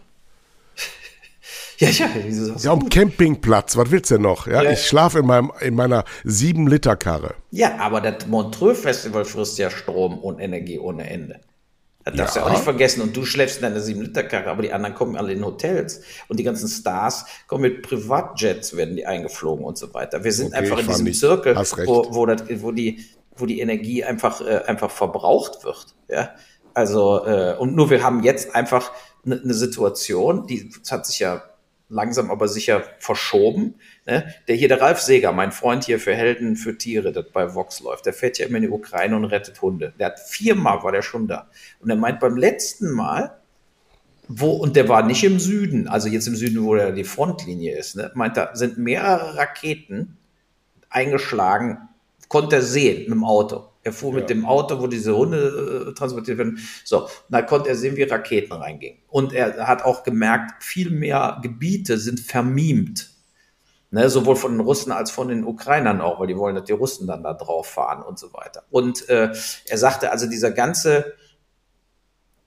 [1.79, 2.09] Ja, ja,
[2.59, 4.47] ja, um Campingplatz, was willst du denn noch?
[4.47, 4.71] Ja, ja.
[4.71, 7.35] ich schlafe in, meinem, in meiner 7-Liter-Karre.
[7.51, 11.41] Ja, aber das Montreux-Festival frisst ja Strom und Energie ohne Ende.
[12.07, 12.47] Das darfst du ja.
[12.47, 13.01] auch nicht vergessen.
[13.01, 16.03] Und du schläfst in deiner 7-Liter-Karre, aber die anderen kommen alle in Hotels.
[16.29, 20.23] Und die ganzen Stars kommen mit Privatjets, werden die eingeflogen und so weiter.
[20.23, 23.05] Wir sind okay, einfach in diesem Zirkel, wo, wo, das, wo, die,
[23.37, 25.95] wo die Energie einfach, äh, einfach verbraucht wird.
[26.09, 26.34] Ja,
[26.74, 28.93] also, äh, und nur wir haben jetzt einfach
[29.24, 31.43] eine ne Situation, die hat sich ja
[31.89, 33.76] langsam aber sicher verschoben.
[34.07, 34.32] Ne?
[34.49, 37.80] Der hier, der Ralf Seger, mein Freund hier für Helden für Tiere, das bei Vox
[37.80, 39.95] läuft, der fährt ja immer in die Ukraine und rettet Hunde.
[39.99, 41.49] Der hat viermal war der schon da.
[41.80, 43.39] Und er meint beim letzten Mal,
[44.28, 47.76] wo, und der war nicht im Süden, also jetzt im Süden, wo der die Frontlinie
[47.76, 50.16] ist, ne, meint er, sind mehrere Raketen
[50.91, 51.89] eingeschlagen,
[52.29, 53.68] konnte er sehen mit dem Auto.
[53.83, 54.20] Er fuhr ja.
[54.20, 56.59] mit dem Auto, wo diese Hunde äh, transportiert werden.
[56.85, 58.99] So, da konnte er sehen, wie Raketen reingingen.
[59.07, 63.11] Und er hat auch gemerkt, viel mehr Gebiete sind vermiemt.
[63.93, 66.72] Ne, sowohl von den Russen als von den Ukrainern auch, weil die wollen, dass die
[66.72, 68.64] Russen dann da drauf fahren und so weiter.
[68.70, 69.33] Und äh,
[69.66, 71.14] er sagte also, dieser ganze,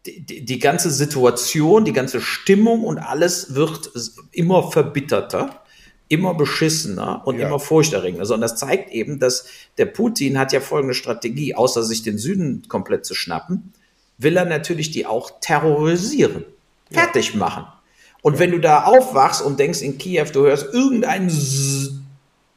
[0.05, 3.89] die, die ganze Situation, die ganze Stimmung und alles wird
[4.33, 5.63] immer verbitterter
[6.09, 7.47] immer beschissener und ja.
[7.47, 8.21] immer furchterregender.
[8.21, 9.45] Also, und das zeigt eben, dass
[9.77, 13.73] der Putin hat ja folgende Strategie, außer sich den Süden komplett zu schnappen,
[14.17, 16.43] will er natürlich die auch terrorisieren,
[16.89, 17.01] ja.
[17.01, 17.65] fertig machen.
[18.21, 18.39] Und ja.
[18.39, 21.29] wenn du da aufwachst und denkst in Kiew, du hörst irgendeinen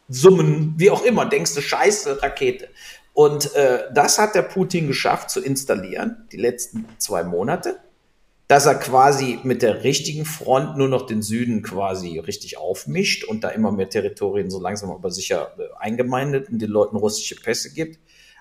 [0.09, 2.69] Summen, wie auch immer, denkst du, scheiße, Rakete.
[3.13, 7.77] Und äh, das hat der Putin geschafft zu installieren, die letzten zwei Monate
[8.53, 13.45] dass er quasi mit der richtigen Front nur noch den Süden quasi richtig aufmischt und
[13.45, 17.73] da immer mehr Territorien so langsam aber sicher äh, eingemeindet und den Leuten russische Pässe
[17.73, 17.99] gibt,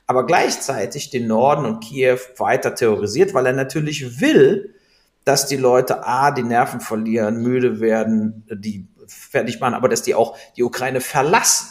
[0.08, 4.76] aber gleichzeitig den Norden und Kiew weiter terrorisiert, weil er natürlich will,
[5.24, 10.14] dass die Leute A, die Nerven verlieren, müde werden, die fertig machen, aber dass die
[10.14, 11.70] auch die Ukraine verlassen.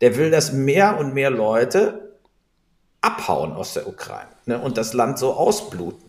[0.00, 2.16] Der will, dass mehr und mehr Leute
[3.00, 6.03] abhauen aus der Ukraine ne, und das Land so ausbluten.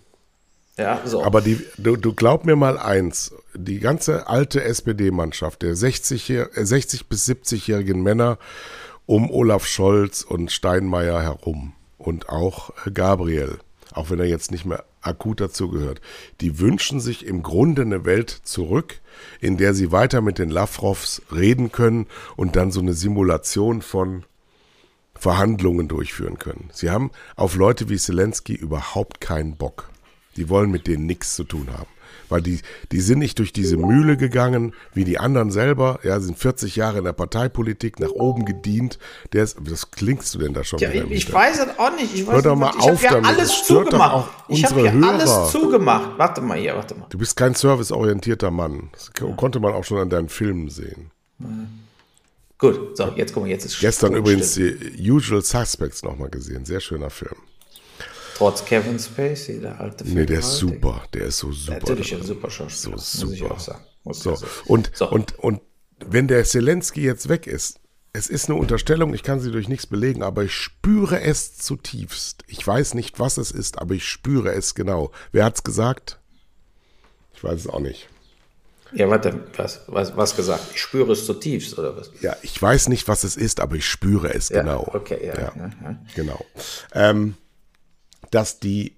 [0.78, 1.24] Ja, so.
[1.24, 7.02] Aber die, du, du glaub mir mal eins, die ganze alte SPD-Mannschaft, der 60, 60
[7.02, 8.38] äh, bis 70-jährigen Männer
[9.06, 13.60] um Olaf Scholz und Steinmeier herum und auch äh, Gabriel,
[13.94, 16.02] auch wenn er jetzt nicht mehr akut dazugehört,
[16.42, 19.00] die wünschen sich im Grunde eine Welt zurück,
[19.40, 24.26] in der sie weiter mit den Lavrovs reden können und dann so eine Simulation von
[25.14, 26.70] Verhandlungen durchführen können.
[26.74, 29.90] Sie haben auf Leute wie Zelensky überhaupt keinen Bock.
[30.38, 31.88] Die wollen mit denen nichts zu tun haben.
[32.30, 32.60] Weil die,
[32.92, 36.00] die sind nicht durch diese Mühle gegangen, wie die anderen selber.
[36.04, 38.98] Ja, sind 40 Jahre in der Parteipolitik nach oben gedient.
[39.34, 40.80] Der ist, was klingst du denn da schon?
[40.80, 42.16] Ja, ich, ich weiß es auch nicht.
[42.16, 43.28] Ich Hör doch mal ich auf ja damit.
[43.28, 44.32] alles zugemacht.
[44.48, 45.08] Ich habe ja Hörer.
[45.10, 46.18] alles zugemacht.
[46.18, 47.06] Warte mal hier, warte mal.
[47.10, 48.90] Du bist kein serviceorientierter Mann.
[48.92, 51.12] Das konnte man auch schon an deinen Filmen sehen.
[52.58, 56.66] Gut, so, jetzt guck mal, jetzt ist Gestern übrigens die Usual Suspects nochmal gesehen.
[56.66, 57.36] Sehr schöner Film.
[58.36, 60.18] Trotz Kevin Spacey, der alte Film.
[60.18, 61.04] Nee, der ist super.
[61.14, 61.80] Der ist so super.
[61.80, 62.98] Natürlich ein super Schauspieler.
[62.98, 63.58] So super.
[64.12, 64.38] So.
[64.66, 65.10] Und, so.
[65.10, 65.62] Und, und
[66.06, 67.80] wenn der Zelensky jetzt weg ist,
[68.12, 72.44] es ist eine Unterstellung, ich kann sie durch nichts belegen, aber ich spüre es zutiefst.
[72.48, 75.12] Ich weiß nicht, was es ist, aber ich spüre es genau.
[75.32, 76.20] Wer hat's gesagt?
[77.34, 78.10] Ich weiß es auch nicht.
[78.92, 80.64] Ja, warte, was, was, was gesagt?
[80.74, 82.12] Ich spüre es zutiefst, oder was?
[82.22, 84.90] Ja, ich weiß nicht, was es ist, aber ich spüre es ja, genau.
[84.94, 85.34] Okay, ja.
[85.38, 86.00] ja, ja.
[86.16, 86.46] Genau.
[86.94, 87.36] Ähm,
[88.32, 88.98] dass die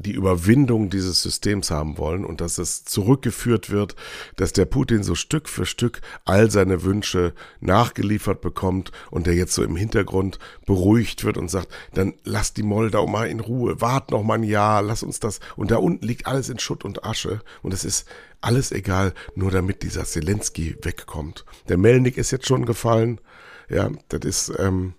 [0.00, 3.96] die Überwindung dieses Systems haben wollen und dass es zurückgeführt wird,
[4.36, 9.52] dass der Putin so Stück für Stück all seine Wünsche nachgeliefert bekommt und der jetzt
[9.52, 14.10] so im Hintergrund beruhigt wird und sagt, dann lass die Moldau mal in Ruhe, wart
[14.10, 15.38] noch mal ein Jahr, lass uns das.
[15.56, 18.08] Und da unten liegt alles in Schutt und Asche und es ist
[18.40, 21.44] alles egal, nur damit dieser Zelensky wegkommt.
[21.68, 23.20] Der Melnik ist jetzt schon gefallen,
[23.68, 24.94] ja, das ist, ähm,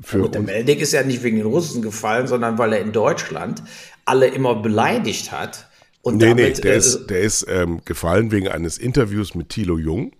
[0.00, 2.92] für ja, der Meldick ist ja nicht wegen den Russen gefallen, sondern weil er in
[2.92, 3.62] Deutschland
[4.04, 5.68] alle immer beleidigt hat.
[6.02, 9.48] Und nee, damit, nee, der äh, ist, der ist ähm, gefallen wegen eines Interviews mit
[9.48, 10.12] Thilo Jung.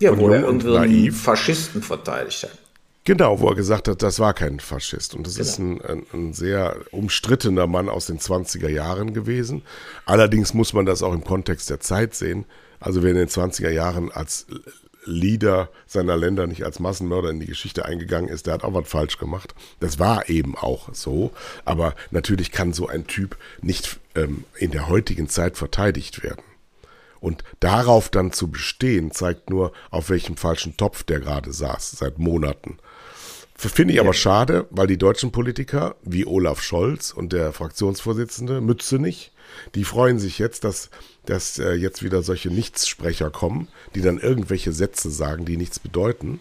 [0.00, 2.58] Ja, wo er irgendwie Faschisten verteidigt hat.
[3.04, 5.14] Genau, wo er gesagt hat, das war kein Faschist.
[5.14, 5.48] Und das genau.
[5.48, 9.62] ist ein, ein, ein, sehr umstrittener Mann aus den 20er Jahren gewesen.
[10.06, 12.44] Allerdings muss man das auch im Kontext der Zeit sehen.
[12.78, 14.46] Also wer in den 20er Jahren als
[15.10, 18.88] Leader seiner Länder nicht als Massenmörder in die Geschichte eingegangen ist, der hat auch was
[18.88, 19.54] falsch gemacht.
[19.80, 21.32] Das war eben auch so.
[21.64, 26.42] Aber natürlich kann so ein Typ nicht ähm, in der heutigen Zeit verteidigt werden.
[27.20, 32.18] Und darauf dann zu bestehen, zeigt nur, auf welchem falschen Topf der gerade saß, seit
[32.18, 32.78] Monaten.
[33.56, 39.32] Finde ich aber schade, weil die deutschen Politiker wie Olaf Scholz und der Fraktionsvorsitzende Mützenich,
[39.74, 40.90] die freuen sich jetzt, dass,
[41.26, 46.40] dass äh, jetzt wieder solche Nichtssprecher kommen, die dann irgendwelche Sätze sagen, die nichts bedeuten.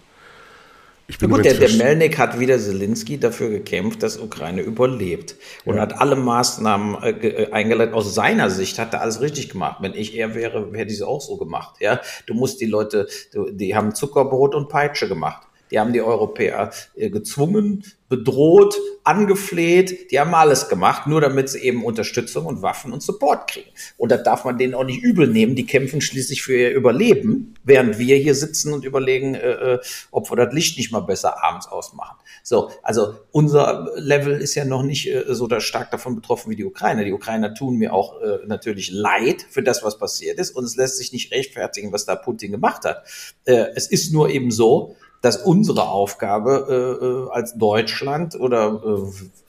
[1.10, 5.36] Ich bin gut, der, der Melnik hat wieder Zelensky dafür gekämpft, dass Ukraine überlebt
[5.66, 5.82] und ja.
[5.82, 7.96] hat alle Maßnahmen äh, äh, eingeleitet.
[7.96, 9.78] Aus seiner Sicht hat er alles richtig gemacht.
[9.82, 11.78] Wenn ich er wäre, hätte ich es auch so gemacht.
[11.80, 15.49] Ja, du musst die Leute, du, die haben Zuckerbrot und Peitsche gemacht.
[15.72, 21.60] Die haben die Europäer äh, gezwungen, bedroht, angefleht, die haben alles gemacht, nur damit sie
[21.60, 23.70] eben Unterstützung und Waffen und Support kriegen.
[23.98, 27.54] Und das darf man denen auch nicht übel nehmen, die kämpfen schließlich für ihr Überleben,
[27.64, 29.80] während wir hier sitzen und überlegen, äh, äh
[30.12, 32.18] ob wir das Licht nicht mal besser abends ausmachen.
[32.42, 36.66] So, also unser Level ist ja noch nicht äh, so stark davon betroffen wie die
[36.66, 37.06] Ukraine.
[37.06, 40.76] Die Ukrainer tun mir auch äh, natürlich leid für das, was passiert ist und es
[40.76, 43.04] lässt sich nicht rechtfertigen, was da Putin gemacht hat.
[43.46, 48.82] Äh, es ist nur eben so, dass unsere Aufgabe äh, äh, als Deutschland oder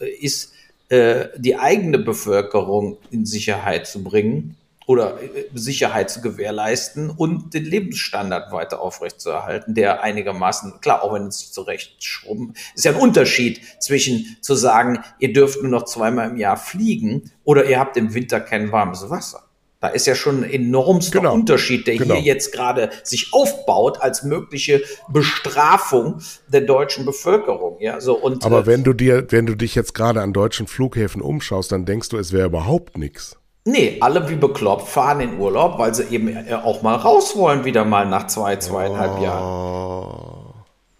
[0.00, 0.52] äh, ist,
[0.88, 4.56] äh, die eigene Bevölkerung in Sicherheit zu bringen
[4.86, 11.28] oder äh, Sicherheit zu gewährleisten und den Lebensstandard weiter aufrechtzuerhalten, der einigermaßen, klar, auch wenn
[11.28, 15.84] es sich zurecht schrubben, ist ja ein Unterschied zwischen zu sagen, ihr dürft nur noch
[15.84, 19.44] zweimal im Jahr fliegen oder ihr habt im Winter kein warmes Wasser.
[19.80, 21.32] Da ist ja schon ein enormster genau.
[21.32, 22.14] Unterschied, der genau.
[22.16, 27.78] hier jetzt gerade sich aufbaut als mögliche Bestrafung der deutschen Bevölkerung.
[27.80, 30.66] Ja, so und, Aber äh, wenn du dir, wenn du dich jetzt gerade an deutschen
[30.66, 33.38] Flughäfen umschaust, dann denkst du, es wäre überhaupt nichts.
[33.64, 37.64] Nee, alle wie bekloppt fahren in Urlaub, weil sie eben äh, auch mal raus wollen,
[37.64, 39.22] wieder mal nach zwei, zweieinhalb oh.
[39.22, 40.54] Jahren.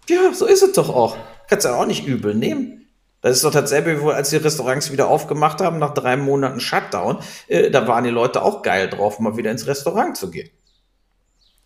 [0.09, 1.17] Ja, so ist es doch auch.
[1.47, 2.80] Kannst du auch nicht übel nehmen.
[3.21, 7.19] Das ist doch dasselbe, als die Restaurants wieder aufgemacht haben, nach drei Monaten Shutdown.
[7.47, 10.49] Äh, da waren die Leute auch geil drauf, mal wieder ins Restaurant zu gehen.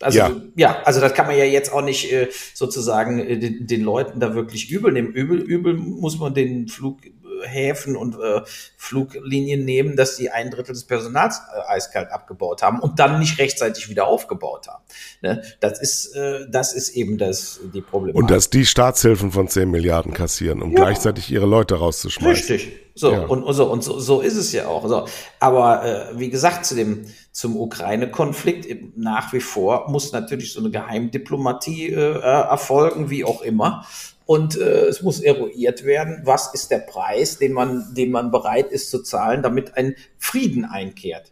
[0.01, 0.35] Also ja.
[0.57, 4.19] ja, also das kann man ja jetzt auch nicht äh, sozusagen äh, den, den, Leuten
[4.19, 5.13] da wirklich übel nehmen.
[5.13, 6.99] Übel, übel muss man den Flug,
[7.43, 8.41] Häfen und äh,
[8.77, 13.39] Fluglinien nehmen, dass die ein Drittel des Personals äh, eiskalt abgebaut haben und dann nicht
[13.39, 14.83] rechtzeitig wieder aufgebaut haben.
[15.21, 15.43] Ne?
[15.59, 18.21] Das ist, äh, das ist eben das, die Problematik.
[18.21, 20.75] Und dass die Staatshilfen von 10 Milliarden kassieren, um ja.
[20.75, 22.55] gleichzeitig ihre Leute rauszuschmeißen.
[22.55, 22.85] Richtig.
[22.97, 23.25] So, ja.
[23.25, 24.87] und, und, so, und so, so ist es ja auch.
[24.87, 25.05] So.
[25.41, 30.71] Aber äh, wie gesagt, zu dem, zum Ukraine-Konflikt nach wie vor muss natürlich so eine
[30.71, 33.85] Geheimdiplomatie äh, erfolgen, wie auch immer.
[34.25, 38.71] Und äh, es muss eruiert werden, was ist der Preis, den man, den man bereit
[38.71, 41.31] ist zu zahlen, damit ein Frieden einkehrt.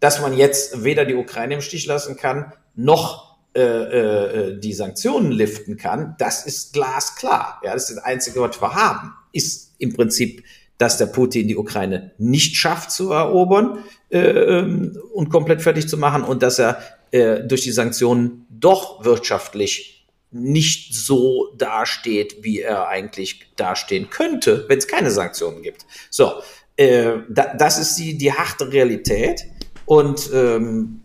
[0.00, 5.30] Dass man jetzt weder die Ukraine im Stich lassen kann, noch äh, äh, die Sanktionen
[5.30, 7.60] liften kann, das ist glasklar.
[7.62, 10.42] Ja, das ist das Einzige, was wir haben, ist im Prinzip,
[10.78, 15.98] dass der Putin die Ukraine nicht schafft zu erobern äh, ähm, und komplett fertig zu
[15.98, 16.78] machen und dass er
[17.10, 19.91] äh, durch die Sanktionen doch wirtschaftlich
[20.32, 25.86] nicht so dasteht, wie er eigentlich dastehen könnte, wenn es keine Sanktionen gibt.
[26.10, 26.32] So,
[26.76, 29.44] äh, da, das ist die, die harte Realität
[29.84, 31.02] und ähm,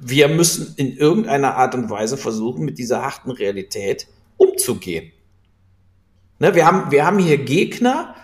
[0.00, 5.12] wir müssen in irgendeiner Art und Weise versuchen, mit dieser harten Realität umzugehen.
[6.38, 8.14] Ne, wir, haben, wir haben hier Gegner,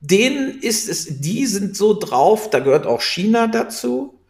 [0.00, 4.20] denen ist es, die sind so drauf, da gehört auch China dazu,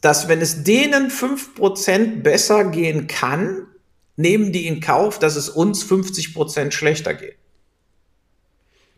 [0.00, 3.68] dass wenn es denen fünf Prozent besser gehen kann,
[4.16, 7.36] nehmen die in Kauf, dass es uns 50 Prozent schlechter geht.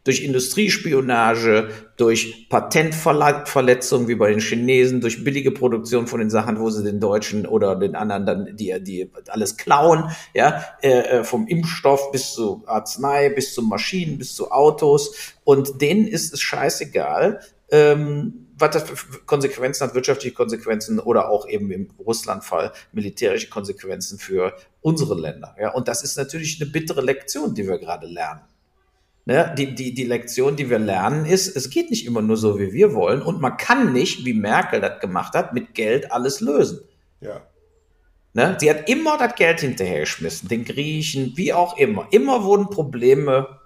[0.05, 6.71] Durch Industriespionage, durch Patentverletzungen wie bei den Chinesen, durch billige Produktion von den Sachen, wo
[6.71, 11.49] sie den Deutschen oder den anderen dann die, die alles klauen, ja, äh, äh vom
[11.49, 15.35] Impfstoff bis zu Arznei, bis zu Maschinen, bis zu Autos.
[15.43, 17.41] Und denen ist es scheißegal,
[17.73, 24.19] ähm, was das für Konsequenzen hat, wirtschaftliche Konsequenzen oder auch eben im Russland-Fall militärische Konsequenzen
[24.19, 25.55] für unsere Länder.
[25.61, 28.43] Ja, und das ist natürlich eine bittere Lektion, die wir gerade lernen.
[29.27, 29.55] Ne?
[29.59, 32.73] Die, die, die Lektion, die wir lernen, ist, es geht nicht immer nur so, wie
[32.73, 36.81] wir wollen und man kann nicht, wie Merkel das gemacht hat, mit Geld alles lösen.
[37.21, 37.43] Ja.
[38.33, 38.57] Ne?
[38.61, 42.07] Sie hat immer das Geld hinterher geschmissen, den Griechen, wie auch immer.
[42.11, 43.59] Immer wurden Probleme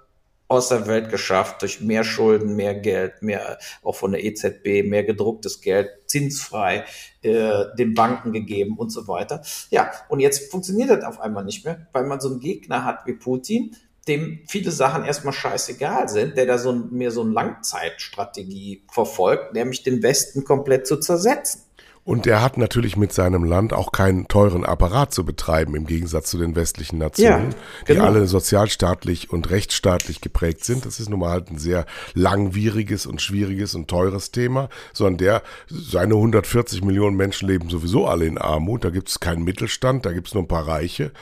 [0.50, 5.04] aus der Welt geschafft durch mehr Schulden, mehr Geld, mehr auch von der EZB, mehr
[5.04, 6.84] gedrucktes Geld, zinsfrei
[7.22, 9.42] äh, den Banken gegeben und so weiter.
[9.70, 13.06] Ja, und jetzt funktioniert das auf einmal nicht mehr, weil man so einen Gegner hat
[13.06, 13.76] wie Putin,
[14.08, 19.84] dem viele Sachen erstmal scheißegal sind, der da so mehr so eine Langzeitstrategie verfolgt, nämlich
[19.84, 21.62] den Westen komplett zu zersetzen.
[22.10, 26.28] Und er hat natürlich mit seinem Land auch keinen teuren Apparat zu betreiben, im Gegensatz
[26.28, 28.00] zu den westlichen Nationen, ja, genau.
[28.00, 30.86] die alle sozialstaatlich und rechtsstaatlich geprägt sind.
[30.86, 35.42] Das ist nun mal halt ein sehr langwieriges und schwieriges und teures Thema, sondern der,
[35.68, 40.10] seine 140 Millionen Menschen leben sowieso alle in Armut, da gibt es keinen Mittelstand, da
[40.12, 41.12] gibt es nur ein paar Reiche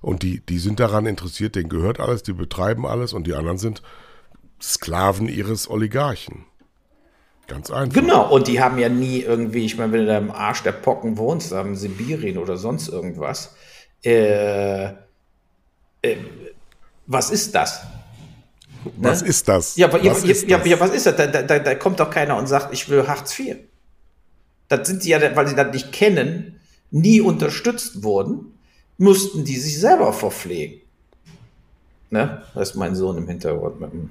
[0.00, 3.58] und die, die sind daran interessiert, denen gehört alles, die betreiben alles und die anderen
[3.58, 3.82] sind
[4.62, 6.44] Sklaven ihres Oligarchen.
[7.50, 7.92] Ganz einfach.
[7.92, 10.70] Genau, und die haben ja nie irgendwie, ich meine, wenn du da im Arsch der
[10.70, 13.56] Pocken wohnst, da in Sibirien oder sonst irgendwas,
[14.04, 16.16] äh, äh,
[17.08, 17.82] was ist das?
[18.96, 19.28] Was ne?
[19.28, 19.74] ist das?
[19.74, 20.68] Ja, was, ja, ist ja, das?
[20.68, 21.16] ja, was ist das?
[21.16, 23.56] Da, da, da, kommt doch keiner und sagt, ich will Hartz IV.
[24.68, 26.60] Das sind die ja, weil sie das nicht kennen,
[26.92, 28.56] nie unterstützt wurden,
[28.96, 30.82] mussten die sich selber verpflegen.
[32.10, 32.44] Ne?
[32.54, 34.10] Da ist mein Sohn im Hintergrund mit dem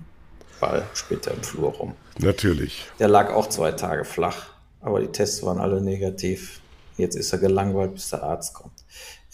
[0.60, 1.95] Ball später im Flur rum.
[2.20, 2.86] Natürlich.
[2.99, 4.47] Der lag auch zwei Tage flach,
[4.82, 6.62] aber die Tests waren alle negativ.
[6.97, 8.74] Jetzt ist er gelangweilt, bis der Arzt kommt.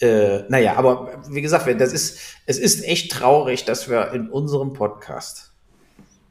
[0.00, 4.72] Äh, naja, aber wie gesagt, das ist, es ist echt traurig, dass wir in unserem
[4.72, 5.52] Podcast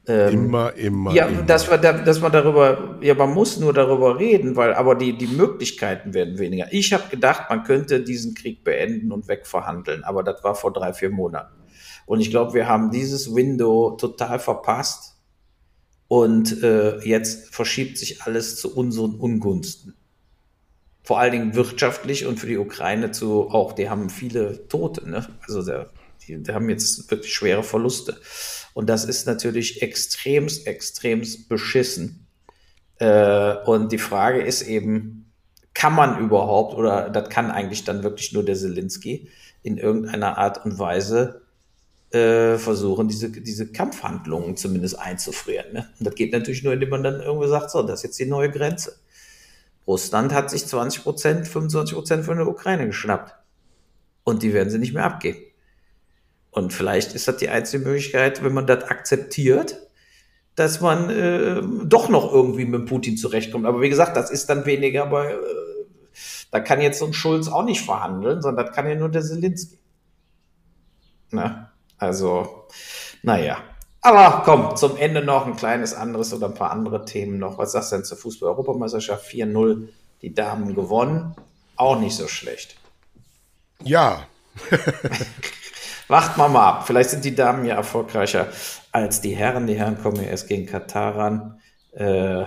[0.08, 1.14] ähm, immer, immer.
[1.14, 1.42] Ja, immer.
[1.44, 5.18] Dass, wir da, dass man darüber, ja, man muss nur darüber reden, weil aber die,
[5.18, 6.68] die Möglichkeiten werden weniger.
[6.72, 10.94] Ich habe gedacht, man könnte diesen Krieg beenden und wegverhandeln, aber das war vor drei,
[10.94, 11.56] vier Monaten.
[12.06, 15.16] Und ich glaube, wir haben dieses Window total verpasst.
[16.08, 19.96] Und äh, jetzt verschiebt sich alles zu unseren Ungunsten.
[21.02, 25.28] Vor allen Dingen wirtschaftlich und für die Ukraine zu auch, die haben viele Tote, ne?
[25.48, 25.90] Also der,
[26.28, 28.20] die, die haben jetzt wirklich schwere Verluste.
[28.74, 32.28] Und das ist natürlich extremst, extremst beschissen.
[32.98, 35.32] Äh, und die Frage ist eben,
[35.74, 39.30] kann man überhaupt, oder das kann eigentlich dann wirklich nur der Zelensky,
[39.62, 41.45] in irgendeiner Art und Weise
[42.16, 45.74] äh, versuchen, diese, diese Kampfhandlungen zumindest einzufrieren.
[45.74, 45.90] Ne?
[46.00, 48.26] Und das geht natürlich nur, indem man dann irgendwie sagt, so, das ist jetzt die
[48.26, 48.96] neue Grenze.
[49.86, 53.36] Russland hat sich 20 Prozent, 25 Prozent von der Ukraine geschnappt.
[54.24, 55.40] Und die werden sie nicht mehr abgeben.
[56.52, 59.78] Und vielleicht ist das die einzige Möglichkeit, wenn man das akzeptiert,
[60.56, 63.66] dass man äh, doch noch irgendwie mit Putin zurechtkommt.
[63.66, 65.38] Aber wie gesagt, das ist dann weniger bei, äh,
[66.50, 69.22] da kann jetzt so ein Schulz auch nicht verhandeln, sondern das kann ja nur der
[69.22, 69.78] Zelensky.
[71.32, 71.75] Na?
[71.98, 72.68] Also,
[73.24, 73.58] naja.
[74.02, 77.58] Aber komm, zum Ende noch ein kleines anderes oder ein paar andere Themen noch.
[77.58, 79.26] Was sagst du denn zur Fußball-Europameisterschaft?
[79.26, 79.88] 4-0,
[80.22, 81.36] die Damen gewonnen.
[81.76, 82.76] Auch nicht so schlecht.
[83.84, 84.28] Ja.
[86.08, 86.88] Wacht mal mal ab.
[86.88, 88.48] Vielleicht sind die Damen ja erfolgreicher
[88.92, 89.66] als die Herren.
[89.66, 91.62] Die Herren kommen ja erst gegen Katar ran.
[91.94, 92.46] Äh,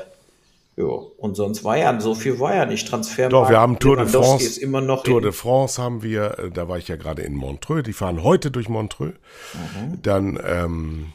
[0.79, 1.13] Jo.
[1.17, 2.87] Und sonst war ja, so viel war ja nicht.
[2.87, 3.29] Transfer.
[3.29, 4.47] Doch, wir haben Tour de France.
[4.47, 7.35] Ist immer noch Tour de France haben wir, äh, da war ich ja gerade in
[7.35, 7.83] Montreux.
[7.83, 9.15] Die fahren heute durch Montreux.
[9.55, 10.03] Mhm.
[10.03, 11.13] Dann ähm,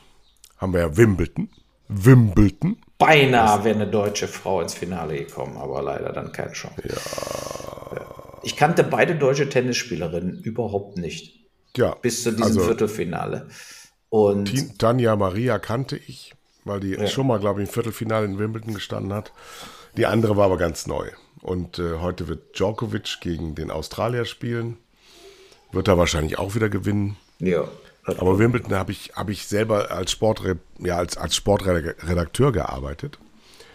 [0.58, 1.48] haben wir ja Wimbledon.
[1.88, 2.76] Wimbledon.
[2.98, 6.84] Beinahe wäre eine deutsche Frau ins Finale gekommen, aber leider dann keine Chance.
[6.84, 7.96] Ja.
[7.96, 8.06] ja.
[8.44, 11.48] Ich kannte beide deutsche Tennisspielerinnen überhaupt nicht.
[11.78, 11.96] Ja.
[12.02, 13.48] Bis zu diesem also, Viertelfinale.
[14.10, 16.34] Und Tanja Maria kannte ich
[16.66, 17.08] weil die ja.
[17.08, 19.32] schon mal, glaube ich, im Viertelfinale in Wimbledon gestanden hat.
[19.98, 21.10] Die andere war aber ganz neu.
[21.42, 24.78] Und äh, heute wird Djokovic gegen den Australier spielen.
[25.72, 27.18] Wird er wahrscheinlich auch wieder gewinnen.
[27.40, 27.68] Ja.
[28.06, 33.18] Aber Wimbledon habe ich, hab ich selber als, Sportre ja, als, als Sportredakteur gearbeitet.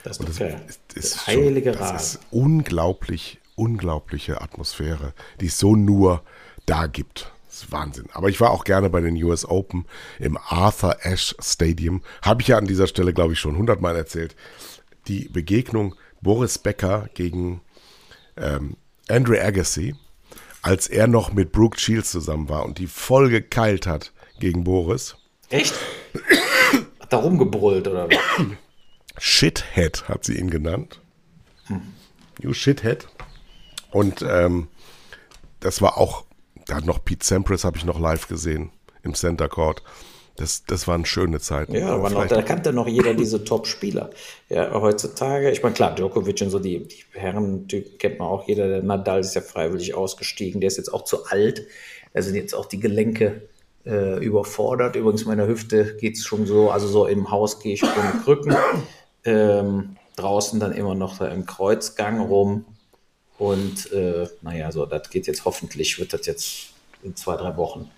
[0.04, 5.76] Das ist, das ist, ist heilige schon, Das ist unglaublich, unglaubliche Atmosphäre, die es so
[5.76, 6.22] nur
[6.66, 7.32] da gibt.
[7.62, 8.06] Ist Wahnsinn.
[8.12, 9.84] Aber ich war auch gerne bei den US Open
[10.20, 12.02] im Arthur Ashe Stadium.
[12.22, 14.36] Habe ich ja an dieser Stelle, glaube ich, schon hundertmal erzählt.
[15.08, 17.60] Die Begegnung Boris Becker gegen
[18.36, 18.76] ähm,
[19.08, 19.96] Andre Agassi,
[20.62, 25.16] als er noch mit Brooke Shields zusammen war und die voll gekeilt hat gegen Boris.
[25.48, 25.74] Echt?
[27.00, 28.18] Hat da rumgebrüllt oder was?
[29.18, 31.00] Shithead hat sie ihn genannt.
[31.66, 31.82] Hm.
[32.40, 33.08] You Shithead.
[33.90, 34.68] Und ähm,
[35.58, 36.27] das war auch
[36.68, 38.70] da hat noch Pete Sampras habe ich noch live gesehen
[39.02, 39.82] im Center Court.
[40.36, 41.74] Das, das waren schöne Zeiten.
[41.74, 44.10] Ja, aber noch, da kannte noch jeder diese Top-Spieler.
[44.48, 48.68] Ja, heutzutage, ich meine, klar, Djokovic und so, die, die Herren-Typen kennt man auch jeder.
[48.68, 50.60] Der Nadal ist ja freiwillig ausgestiegen.
[50.60, 51.66] Der ist jetzt auch zu alt.
[52.14, 53.48] Da sind jetzt auch die Gelenke
[53.84, 54.94] äh, überfordert.
[54.94, 58.54] Übrigens, meiner Hüfte geht es schon so, also so im Haus gehe ich mit Krücken.
[59.24, 62.64] Ähm, draußen dann immer noch da im Kreuzgang rum.
[63.38, 66.70] Und äh, naja, so, das geht jetzt hoffentlich, wird das jetzt
[67.02, 67.90] in zwei, drei Wochen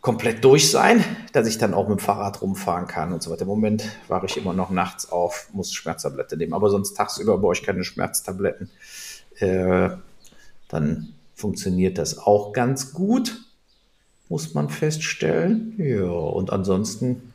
[0.00, 3.42] komplett durch sein, dass ich dann auch mit dem Fahrrad rumfahren kann und so weiter.
[3.42, 7.54] Im Moment war ich immer noch nachts auf, muss Schmerztablette nehmen, aber sonst tagsüber brauche
[7.54, 8.70] ich keine Schmerztabletten.
[9.38, 9.90] Äh,
[10.68, 13.40] dann funktioniert das auch ganz gut.
[14.28, 15.74] muss man feststellen.
[15.78, 17.34] Ja, und ansonsten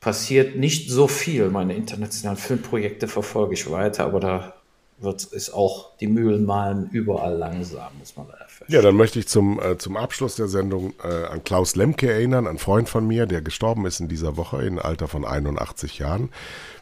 [0.00, 1.50] passiert nicht so viel.
[1.50, 4.55] Meine internationalen Filmprojekte verfolge ich weiter, aber da
[4.98, 8.72] wird ist auch die Mühlen malen überall langsam, muss man leider feststellen.
[8.72, 12.46] Ja, dann möchte ich zum, äh, zum Abschluss der Sendung äh, an Klaus Lemke erinnern,
[12.46, 16.30] ein Freund von mir, der gestorben ist in dieser Woche im Alter von 81 Jahren.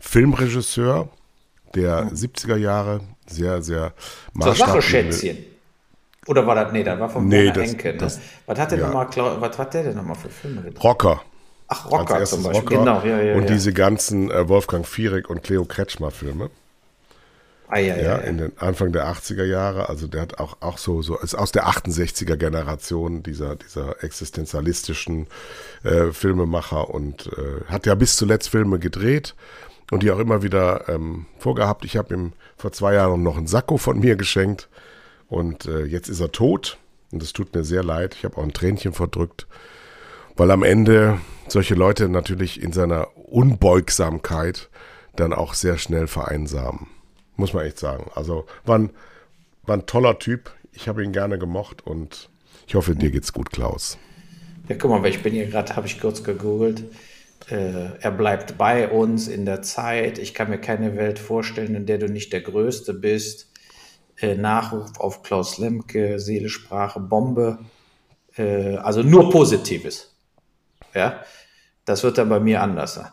[0.01, 1.09] Filmregisseur
[1.75, 2.11] der mhm.
[2.11, 3.95] 70er Jahre, sehr, sehr.
[4.41, 5.39] Zur Sache, Schätzchen.
[6.27, 7.93] Oder war das, nee, das war von nee, das, Henke.
[7.93, 7.99] Ne?
[7.99, 8.87] Das, was hat der ja.
[8.87, 9.09] nochmal,
[9.41, 10.83] was hat der denn nochmal für Filme gedreht?
[10.83, 11.23] Rocker.
[11.69, 12.79] Ach, Rocker zum Beispiel, Rocker.
[12.79, 13.03] genau.
[13.05, 13.49] Ja, ja, und ja.
[13.49, 16.51] diese ganzen äh, Wolfgang Viereck und Cleo Kretschmer Filme.
[17.69, 20.77] Ah, ja, ja, ja, in den Anfang der 80er Jahre, also der hat auch, auch
[20.77, 25.27] so, so, ist aus der 68er Generation dieser, dieser existenzialistischen
[25.83, 29.35] äh, Filmemacher und äh, hat ja bis zuletzt Filme gedreht
[29.91, 31.85] und die auch immer wieder ähm, vorgehabt.
[31.85, 34.69] Ich habe ihm vor zwei Jahren noch einen Sakko von mir geschenkt
[35.29, 36.79] und äh, jetzt ist er tot
[37.13, 38.15] und es tut mir sehr leid.
[38.15, 39.47] Ich habe auch ein Tränchen verdrückt,
[40.37, 44.69] weil am Ende solche Leute natürlich in seiner Unbeugsamkeit
[45.17, 46.89] dann auch sehr schnell vereinsamen.
[47.37, 48.11] Muss man echt sagen.
[48.15, 48.91] Also war ein,
[49.65, 50.53] war ein toller Typ.
[50.73, 52.31] Ich habe ihn gerne gemocht und
[52.67, 53.99] ich hoffe, dir geht's gut, Klaus.
[54.69, 56.85] Ja, guck mal, ich bin hier gerade, habe ich kurz gegoogelt.
[57.51, 60.19] Äh, er bleibt bei uns in der Zeit.
[60.19, 63.51] Ich kann mir keine Welt vorstellen, in der du nicht der Größte bist.
[64.17, 67.59] Äh, Nachruf auf Klaus Lemke, Seele, Sprache, Bombe.
[68.37, 70.15] Äh, also nur Positives.
[70.95, 71.23] Ja,
[71.85, 73.11] das wird dann bei mir anders sein.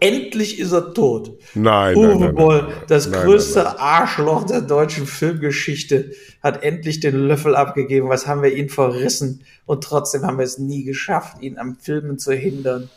[0.00, 1.38] Endlich ist er tot.
[1.54, 6.12] Nein, Uwe nein, nein, Boll, nein, das größte Arschloch der deutschen Filmgeschichte,
[6.42, 8.08] hat endlich den Löffel abgegeben.
[8.08, 9.44] Was haben wir ihn verrissen?
[9.66, 12.90] Und trotzdem haben wir es nie geschafft, ihn am Filmen zu hindern.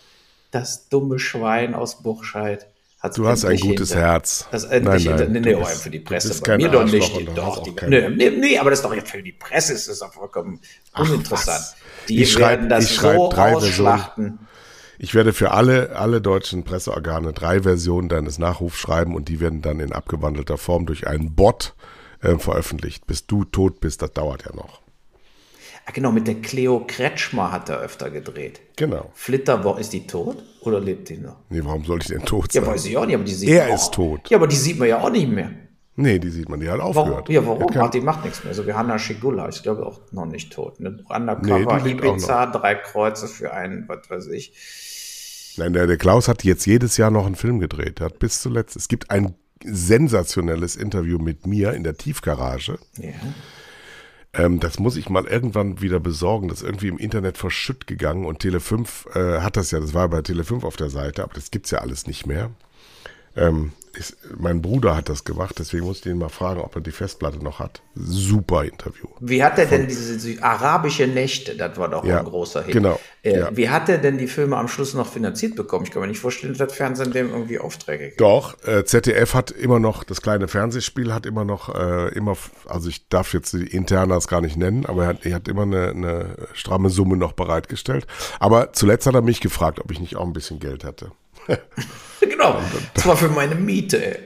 [0.51, 2.67] Das dumme Schwein aus Burscheid.
[3.15, 4.05] Du hast ein gutes hinter.
[4.05, 4.47] Herz.
[4.51, 6.41] Das endlich nein, nein, nee, nee, bist, für die Presse.
[6.41, 7.27] Bei mir doch nicht.
[7.35, 9.99] Doch, die, nee, nee, nee, aber das ist doch jetzt für die Presse ist das
[9.99, 10.59] doch vollkommen
[10.93, 11.59] Ach, uninteressant.
[11.59, 11.75] Was?
[12.09, 14.39] Die ich werden das ich so ausschlachten.
[14.99, 19.61] Ich werde für alle, alle deutschen Presseorgane drei Versionen deines Nachrufs schreiben und die werden
[19.61, 21.75] dann in abgewandelter Form durch einen Bot
[22.21, 23.05] äh, veröffentlicht.
[23.05, 24.81] Bis du tot bist, das dauert ja noch.
[25.85, 28.59] Ah, genau, mit der Cleo Kretschmer hat er öfter gedreht.
[28.75, 29.09] Genau.
[29.13, 31.37] Flitterwoch, ist die tot oder lebt die noch?
[31.49, 32.63] Nee, warum soll ich denn tot sein?
[32.63, 34.29] Ja, weiß ich auch nicht, aber die sieht Er ist tot.
[34.29, 35.51] Ja, aber die sieht man ja auch nicht mehr.
[35.99, 37.27] Nee, die sieht man, die hat aufgehört.
[37.27, 37.33] Warum?
[37.33, 37.67] Ja, warum?
[37.75, 38.53] Ach, die macht nichts mehr.
[38.53, 40.79] So wie Hanna Schigula ist, glaube ich, auch noch nicht tot.
[40.79, 41.03] Ne?
[41.09, 45.55] Undercover, nee, Ibiza, drei Kreuze für einen, was weiß ich.
[45.57, 47.99] Nein, der, der Klaus hat jetzt jedes Jahr noch einen Film gedreht.
[47.99, 48.75] Er hat bis zuletzt.
[48.75, 49.33] Es gibt ein
[49.63, 52.77] sensationelles Interview mit mir in der Tiefgarage.
[52.97, 53.09] Ja.
[54.33, 56.47] Ähm, das muss ich mal irgendwann wieder besorgen.
[56.47, 60.07] Das ist irgendwie im Internet verschütt gegangen und Tele5 äh, hat das ja, das war
[60.09, 62.51] bei Tele5 auf der Seite, aber das gibt's ja alles nicht mehr.
[63.35, 66.81] Ähm, ist, mein Bruder hat das gemacht, deswegen musste ich ihn mal fragen, ob er
[66.81, 67.81] die Festplatte noch hat.
[67.95, 69.07] Super Interview.
[69.19, 72.73] Wie hat er denn diese, diese arabische Nächte, das war doch ja, ein großer Hit.
[72.73, 72.99] Genau.
[73.23, 73.49] Äh, ja.
[73.55, 75.85] Wie hat er denn die Filme am Schluss noch finanziert bekommen?
[75.85, 78.21] Ich kann mir nicht vorstellen, dass Fernsehen dem irgendwie Aufträge gibt.
[78.21, 82.89] Doch, äh, ZDF hat immer noch, das kleine Fernsehspiel hat immer noch, äh, immer, also
[82.89, 85.89] ich darf jetzt die Internas gar nicht nennen, aber er hat, er hat immer eine,
[85.89, 88.07] eine stramme Summe noch bereitgestellt.
[88.39, 91.11] Aber zuletzt hat er mich gefragt, ob ich nicht auch ein bisschen Geld hätte.
[92.19, 92.61] genau.
[92.93, 94.19] Das war für meine Miete.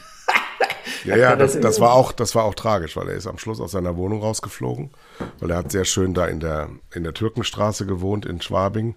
[1.04, 3.60] ja, ja, das, das, war auch, das war auch tragisch, weil er ist am Schluss
[3.60, 4.90] aus seiner Wohnung rausgeflogen,
[5.38, 8.96] weil er hat sehr schön da in der, in der Türkenstraße gewohnt in Schwabing.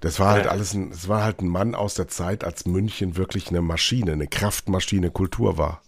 [0.00, 3.16] Das war halt alles ein, das war halt ein Mann aus der Zeit, als München
[3.16, 5.80] wirklich eine Maschine, eine Kraftmaschine Kultur war,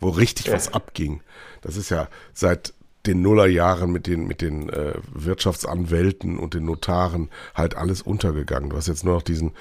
[0.00, 0.54] wo richtig ja.
[0.54, 1.22] was abging.
[1.60, 2.72] Das ist ja seit
[3.04, 8.70] den Nullerjahren mit den, mit den äh, Wirtschaftsanwälten und den Notaren halt alles untergegangen.
[8.70, 9.52] Du hast jetzt nur noch diesen,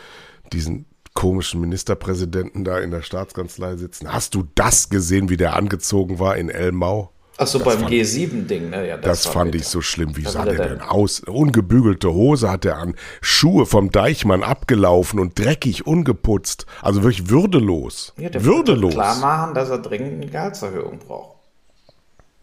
[0.54, 0.86] diesen
[1.18, 4.14] komischen Ministerpräsidenten da in der Staatskanzlei sitzen.
[4.14, 7.12] Hast du das gesehen, wie der angezogen war in Elmau?
[7.40, 8.88] Ach so, beim G7-Ding, ne?
[8.88, 10.16] Ja, das, das fand ich so schlimm.
[10.16, 11.22] Wie sah der denn aus?
[11.22, 16.68] Ungebügelte Hose hat er an, Schuhe vom Deichmann abgelaufen und dreckig, ungeputzt.
[16.84, 18.14] Also wirklich würdelos.
[18.18, 18.94] Ja, der würdelos.
[18.94, 21.38] klar machen, dass er dringend eine Gehaltserhöhung braucht.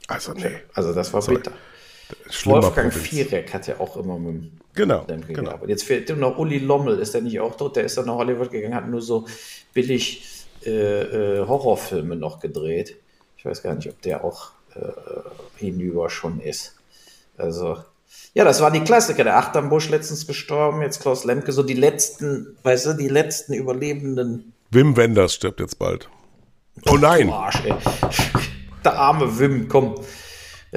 [0.08, 0.50] Also, nee.
[0.74, 1.52] Also, das war bitter.
[2.44, 3.08] Wolfgang Provinz.
[3.08, 5.60] Viereck hat ja auch immer mit dem Genau, genau.
[5.66, 7.76] Jetzt fehlt noch Uli Lommel, ist der nicht auch tot?
[7.76, 9.26] Der ist dann nach Hollywood gegangen, hat nur so
[9.72, 12.96] billig äh, äh, Horrorfilme noch gedreht.
[13.36, 14.80] Ich weiß gar nicht, ob der auch äh,
[15.56, 16.74] hinüber schon ist.
[17.36, 17.78] Also,
[18.32, 19.22] ja, das war die Klassiker.
[19.22, 24.52] Der Achternbusch letztens gestorben, jetzt Klaus Lemke, so die letzten, weißt du, die letzten Überlebenden.
[24.70, 26.08] Wim Wenders stirbt jetzt bald.
[26.88, 27.30] Oh nein!
[27.30, 27.62] Arsch,
[28.84, 29.94] Der arme Wim, komm.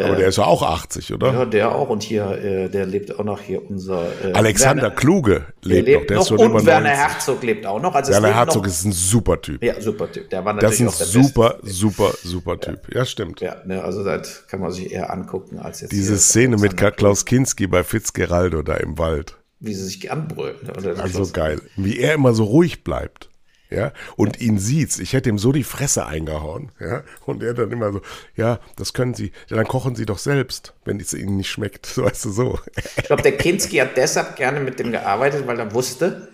[0.05, 1.33] Aber der ist ja auch 80, oder?
[1.33, 1.89] Ja, der auch.
[1.89, 4.03] Und hier, äh, der lebt auch noch hier unser.
[4.23, 6.07] Äh, Alexander Werner, Kluge lebt, lebt noch.
[6.07, 6.23] Der noch.
[6.23, 7.05] Ist und über Werner 90.
[7.05, 7.95] Herzog lebt auch noch.
[7.95, 9.63] Also Werner Herzog noch, ist ein super Typ.
[9.63, 10.29] Ja, super Typ.
[10.29, 11.69] Der war natürlich das ist ein super, Beste.
[11.69, 12.79] super, super Typ.
[12.89, 13.41] Ja, ja stimmt.
[13.41, 15.91] Ja, ne, also das kann man sich eher angucken als jetzt.
[15.91, 19.35] Diese Szene mit Klaus Kinski bei Fitzgeraldo da im Wald.
[19.59, 20.57] Wie sie sich anbrüllen.
[20.99, 21.59] Also geil.
[21.75, 23.29] Wie er immer so ruhig bleibt
[23.69, 24.99] ja, und ihn sieht's.
[24.99, 28.01] Ich hätte ihm so die Fresse eingehauen, ja, und er dann immer so,
[28.35, 31.85] ja, das können Sie, ja, dann kochen Sie doch selbst, wenn es Ihnen nicht schmeckt,
[31.87, 32.59] so weißt du so.
[32.97, 36.29] Ich glaube, der Kinski hat deshalb gerne mit dem gearbeitet, weil er wusste,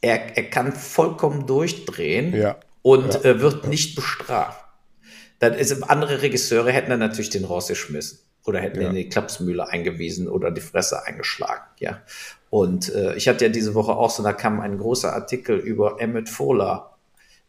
[0.00, 2.56] er, er kann vollkommen durchdrehen ja.
[2.82, 3.20] und ja.
[3.22, 4.64] Äh, wird nicht bestraft.
[5.40, 8.18] Dann ist, andere Regisseure hätten dann natürlich den rausgeschmissen
[8.48, 8.88] oder hätten ja.
[8.88, 12.02] in die Klapsmühle eingewiesen oder die Fresse eingeschlagen, ja.
[12.50, 16.00] Und äh, ich hatte ja diese Woche auch so, da kam ein großer Artikel über
[16.00, 16.96] Emmett Fola,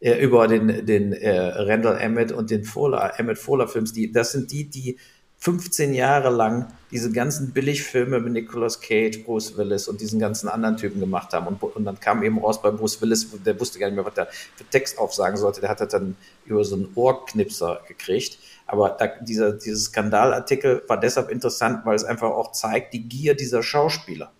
[0.00, 3.94] äh, über den, den äh, Randall Emmett und den Fola, Emmett Fola Films.
[3.94, 4.98] Die, das sind die, die
[5.42, 10.76] 15 Jahre lang diese ganzen Billigfilme mit Nicolas Cage, Bruce Willis und diesen ganzen anderen
[10.76, 11.46] Typen gemacht haben.
[11.46, 14.18] Und, und dann kam eben raus bei Bruce Willis, der wusste gar nicht mehr, was
[14.18, 15.62] er für Text aufsagen sollte.
[15.62, 16.14] Der hat das dann
[16.44, 18.38] über so einen Ohrknipser gekriegt.
[18.66, 23.34] Aber da, dieser, dieser Skandalartikel war deshalb interessant, weil es einfach auch zeigt, die Gier
[23.34, 24.30] dieser Schauspieler.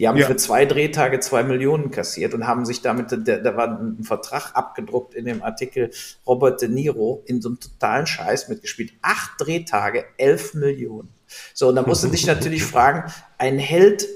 [0.00, 0.26] Die haben ja.
[0.26, 5.14] für zwei Drehtage zwei Millionen kassiert und haben sich damit, da war ein Vertrag abgedruckt
[5.14, 5.90] in dem Artikel
[6.26, 8.94] Robert De Niro in so einem totalen Scheiß mitgespielt.
[9.02, 11.10] Acht Drehtage, elf Millionen.
[11.52, 14.08] So, und da musst du dich natürlich fragen, ein Held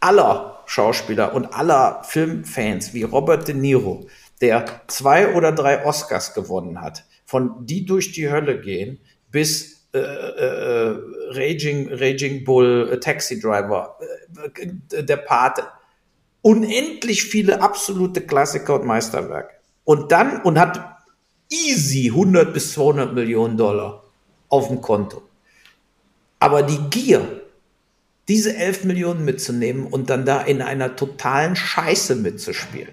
[0.00, 4.08] aller Schauspieler und aller Filmfans wie Robert De Niro,
[4.40, 8.98] der zwei oder drei Oscars gewonnen hat, von die durch die Hölle gehen
[9.30, 10.98] bis äh, äh,
[11.30, 13.98] Raging, Raging Bull, äh, Taxi Driver,
[14.54, 15.64] äh, der Pate.
[16.42, 19.54] Unendlich viele absolute Klassiker und Meisterwerke.
[19.84, 20.80] Und dann, und hat
[21.50, 24.04] easy 100 bis 200 Millionen Dollar
[24.48, 25.22] auf dem Konto.
[26.38, 27.42] Aber die Gier,
[28.28, 32.92] diese 11 Millionen mitzunehmen und dann da in einer totalen Scheiße mitzuspielen,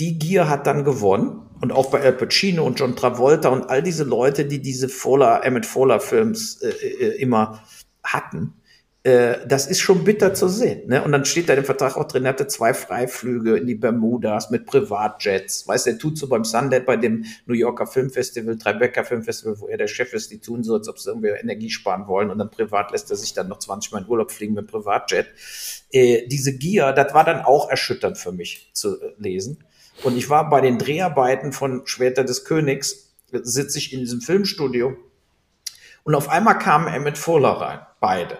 [0.00, 1.46] die Gier hat dann gewonnen.
[1.60, 5.44] Und auch bei Al Pacino und John Travolta und all diese Leute, die diese Fuller,
[5.44, 7.62] Emmett Fuller Films äh, äh, immer
[8.02, 8.54] hatten,
[9.02, 10.88] äh, das ist schon bitter zu sehen.
[10.88, 11.02] Ne?
[11.02, 14.50] Und dann steht da im Vertrag auch drin, er hatte zwei Freiflüge in die Bermudas
[14.50, 15.66] mit Privatjets.
[15.66, 19.68] Weißt du, er tut so beim Sundance, bei dem New Yorker Filmfestival, Tribeca Filmfestival, wo
[19.68, 22.38] er der Chef ist, die tun so, als ob sie irgendwie Energie sparen wollen und
[22.38, 25.28] dann privat lässt er sich dann noch 20 Mal in Urlaub fliegen mit Privatjet.
[25.90, 29.64] Äh, diese Gier, das war dann auch erschütternd für mich zu äh, lesen.
[30.02, 34.96] Und ich war bei den Dreharbeiten von Schwerter des Königs, sitze ich in diesem Filmstudio.
[36.04, 38.38] Und auf einmal kamen Emmett Fuller rein, beide,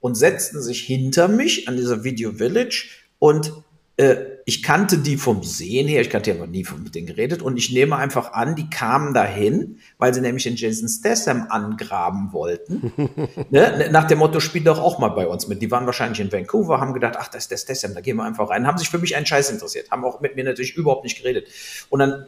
[0.00, 2.88] und setzten sich hinter mich an dieser Video Village
[3.18, 3.63] und
[3.96, 7.42] äh, ich kannte die vom Sehen her, ich kannte ja noch nie mit denen geredet
[7.42, 12.32] und ich nehme einfach an, die kamen dahin, weil sie nämlich den Jason Statham angraben
[12.32, 12.92] wollten.
[13.50, 13.88] ne?
[13.92, 15.62] Nach dem Motto, spiel doch auch mal bei uns mit.
[15.62, 18.24] Die waren wahrscheinlich in Vancouver, haben gedacht, ach, das ist der Statham, da gehen wir
[18.24, 18.66] einfach rein.
[18.66, 21.48] Haben sich für mich einen Scheiß interessiert, haben auch mit mir natürlich überhaupt nicht geredet.
[21.88, 22.26] Und dann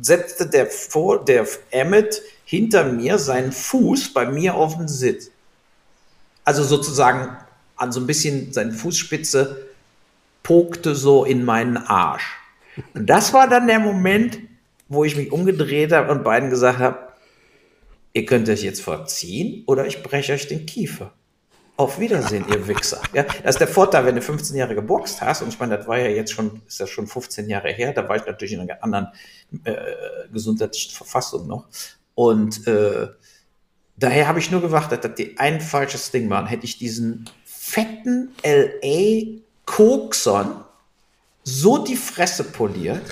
[0.00, 5.32] setzte der, vor, der Emmett hinter mir seinen Fuß bei mir auf den Sitz.
[6.44, 7.36] Also sozusagen
[7.76, 9.67] an so ein bisschen seine Fußspitze
[10.48, 12.38] pokte so in meinen Arsch.
[12.94, 14.38] Und das war dann der Moment,
[14.88, 17.08] wo ich mich umgedreht habe und beiden gesagt habe,
[18.14, 21.12] ihr könnt euch jetzt verziehen oder ich breche euch den Kiefer.
[21.76, 23.02] Auf Wiedersehen, ihr Wichser.
[23.12, 25.86] Ja, das ist der Vorteil, wenn du 15 Jahre geboxt hast, und ich meine, das
[25.86, 28.60] war ja jetzt schon, ist ja schon 15 Jahre her, da war ich natürlich in
[28.60, 29.08] einer anderen
[29.64, 29.74] äh,
[30.32, 31.66] gesundheitlichen Verfassung noch.
[32.14, 33.08] Und äh,
[33.98, 38.30] daher habe ich nur gewartet, dass die ein falsches Ding waren, hätte ich diesen fetten
[38.42, 40.64] LA Koksern
[41.44, 43.02] so die Fresse poliert,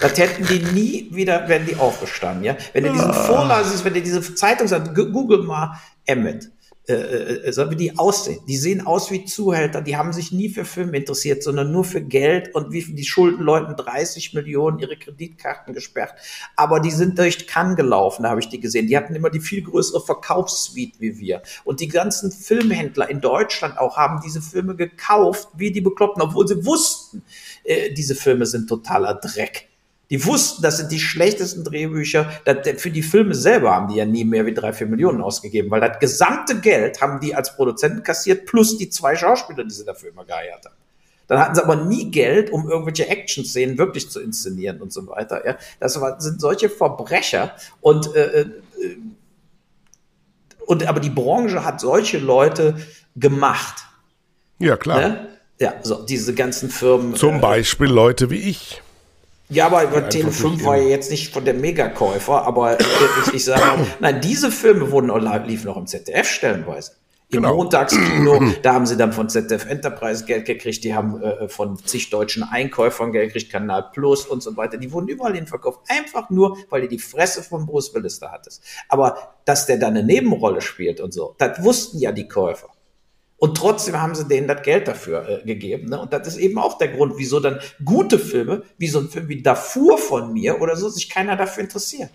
[0.00, 2.56] das hätten die nie wieder, wenn die aufgestanden, ja.
[2.72, 6.50] Wenn du diesen Vorlass, wenn du diese Zeitung sagst, google mal Emmet.
[6.90, 8.40] Äh, äh, äh, so wie die aussehen.
[8.48, 12.00] Die sehen aus wie Zuhälter, die haben sich nie für Film interessiert, sondern nur für
[12.00, 16.14] Geld und wie die schulden Leuten 30 Millionen ihre Kreditkarten gesperrt.
[16.56, 18.88] Aber die sind durch Cannes gelaufen, da habe ich die gesehen.
[18.88, 21.42] Die hatten immer die viel größere Verkaufssuite wie wir.
[21.64, 26.48] Und die ganzen Filmhändler in Deutschland auch haben diese Filme gekauft, wie die Bekloppten, obwohl
[26.48, 27.22] sie wussten,
[27.62, 29.69] äh, diese Filme sind totaler Dreck.
[30.10, 32.28] Die wussten, das sind die schlechtesten Drehbücher.
[32.76, 35.80] für die Filme selber haben die ja nie mehr wie drei, vier Millionen ausgegeben, weil
[35.80, 40.10] das gesamte Geld haben die als Produzenten kassiert, plus die zwei Schauspieler, die sie dafür
[40.10, 40.74] immer geheiert haben.
[41.28, 45.46] Dann hatten sie aber nie Geld, um irgendwelche Action-Szenen wirklich zu inszenieren und so weiter.
[45.46, 48.46] Ja, das war, sind solche Verbrecher und äh, äh,
[50.66, 52.74] und aber die Branche hat solche Leute
[53.14, 53.84] gemacht.
[54.58, 54.98] Ja klar.
[54.98, 55.28] Ne?
[55.60, 57.14] Ja, so diese ganzen Firmen.
[57.14, 58.82] Zum äh, Beispiel Leute wie ich.
[59.50, 63.44] Ja, aber über Tele 5 war ja jetzt nicht von der Megakäufer, aber ich, ich
[63.44, 65.10] sage, nein, diese Filme wurden
[65.46, 66.92] liefen noch im ZDF stellenweise.
[67.32, 67.56] Im genau.
[67.56, 72.10] Montagskino, da haben sie dann von ZDF Enterprise Geld gekriegt, die haben äh, von zig
[72.10, 74.78] deutschen Einkäufern Geld gekriegt, Kanal Plus und so weiter.
[74.78, 78.30] Die wurden überall hin verkauft, einfach nur, weil du die Fresse von Bruce Willis da
[78.30, 78.62] hattest.
[78.88, 82.68] Aber dass der da eine Nebenrolle spielt und so, das wussten ja die Käufer.
[83.40, 85.88] Und trotzdem haben sie denen das Geld dafür äh, gegeben.
[85.88, 85.98] Ne?
[85.98, 89.28] Und das ist eben auch der Grund, wieso dann gute Filme, wie so ein Film
[89.28, 92.10] wie Darfur von mir oder so, sich keiner dafür interessiert.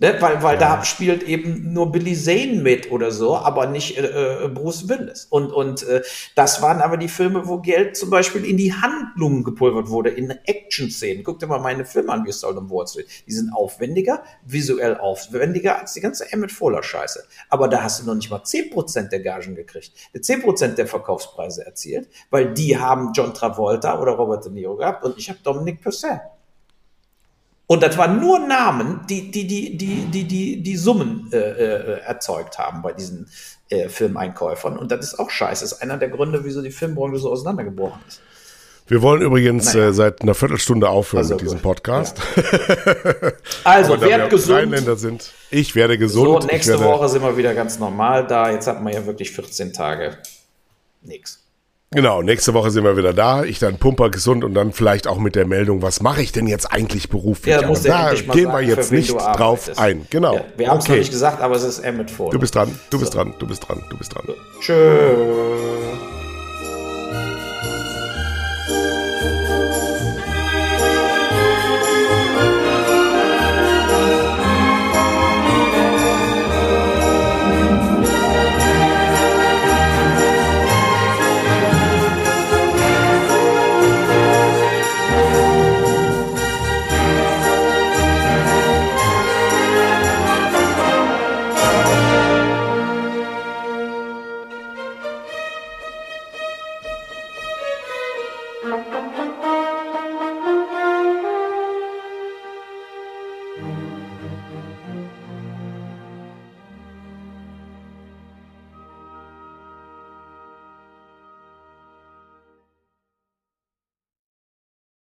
[0.00, 0.16] Ne?
[0.18, 0.76] Weil, weil ja.
[0.78, 5.26] da spielt eben nur Billy Zane mit oder so, aber nicht äh, äh, Bruce Willis.
[5.26, 6.02] Und, und äh,
[6.34, 10.30] das waren aber die Filme, wo Geld zum Beispiel in die Handlungen gepulvert wurde, in
[10.30, 11.22] Action-Szenen.
[11.22, 13.06] Guck dir mal meine Filme an, wie es um Wall Street.
[13.26, 17.22] Die sind aufwendiger, visuell aufwendiger als die ganze Emmett Fuller-Scheiße.
[17.50, 19.92] Aber da hast du noch nicht mal 10% der Gagen gekriegt.
[20.14, 25.18] 10% der Verkaufspreise erzielt, weil die haben John Travolta oder Robert De Niro gehabt und
[25.18, 26.20] ich habe Dominic Purcell.
[27.70, 32.00] Und das waren nur Namen, die die, die, die, die, die, die Summen äh, äh,
[32.00, 33.28] erzeugt haben bei diesen
[33.68, 34.76] äh, Filmeinkäufern.
[34.76, 35.62] Und das ist auch scheiße.
[35.62, 38.22] Das ist einer der Gründe, wieso die Filmbranche so auseinandergebrochen ist.
[38.88, 39.90] Wir wollen übrigens naja.
[39.90, 42.18] äh, seit einer Viertelstunde aufhören also mit diesem Podcast.
[42.34, 42.42] Ja.
[43.62, 44.98] also, wer gesund.
[44.98, 45.32] Sind.
[45.52, 46.42] Ich werde gesund.
[46.42, 48.50] So, nächste werde Woche sind wir wieder ganz normal da.
[48.50, 50.18] Jetzt hat man ja wirklich 14 Tage
[51.02, 51.40] nichts.
[51.92, 53.42] Genau, nächste Woche sind wir wieder da.
[53.42, 56.46] Ich dann pumper gesund und dann vielleicht auch mit der Meldung, was mache ich denn
[56.46, 57.52] jetzt eigentlich beruflich?
[57.52, 60.06] Ja, muss da gehen sagen, wir jetzt nicht drauf ein.
[60.08, 60.36] Genau.
[60.36, 60.92] Ja, wir haben es okay.
[60.92, 62.30] noch nicht gesagt, aber es ist Emmett vor.
[62.30, 63.18] Du bist dran, du bist so.
[63.18, 64.22] dran, du bist dran, du bist dran.
[64.60, 66.19] Tschüss.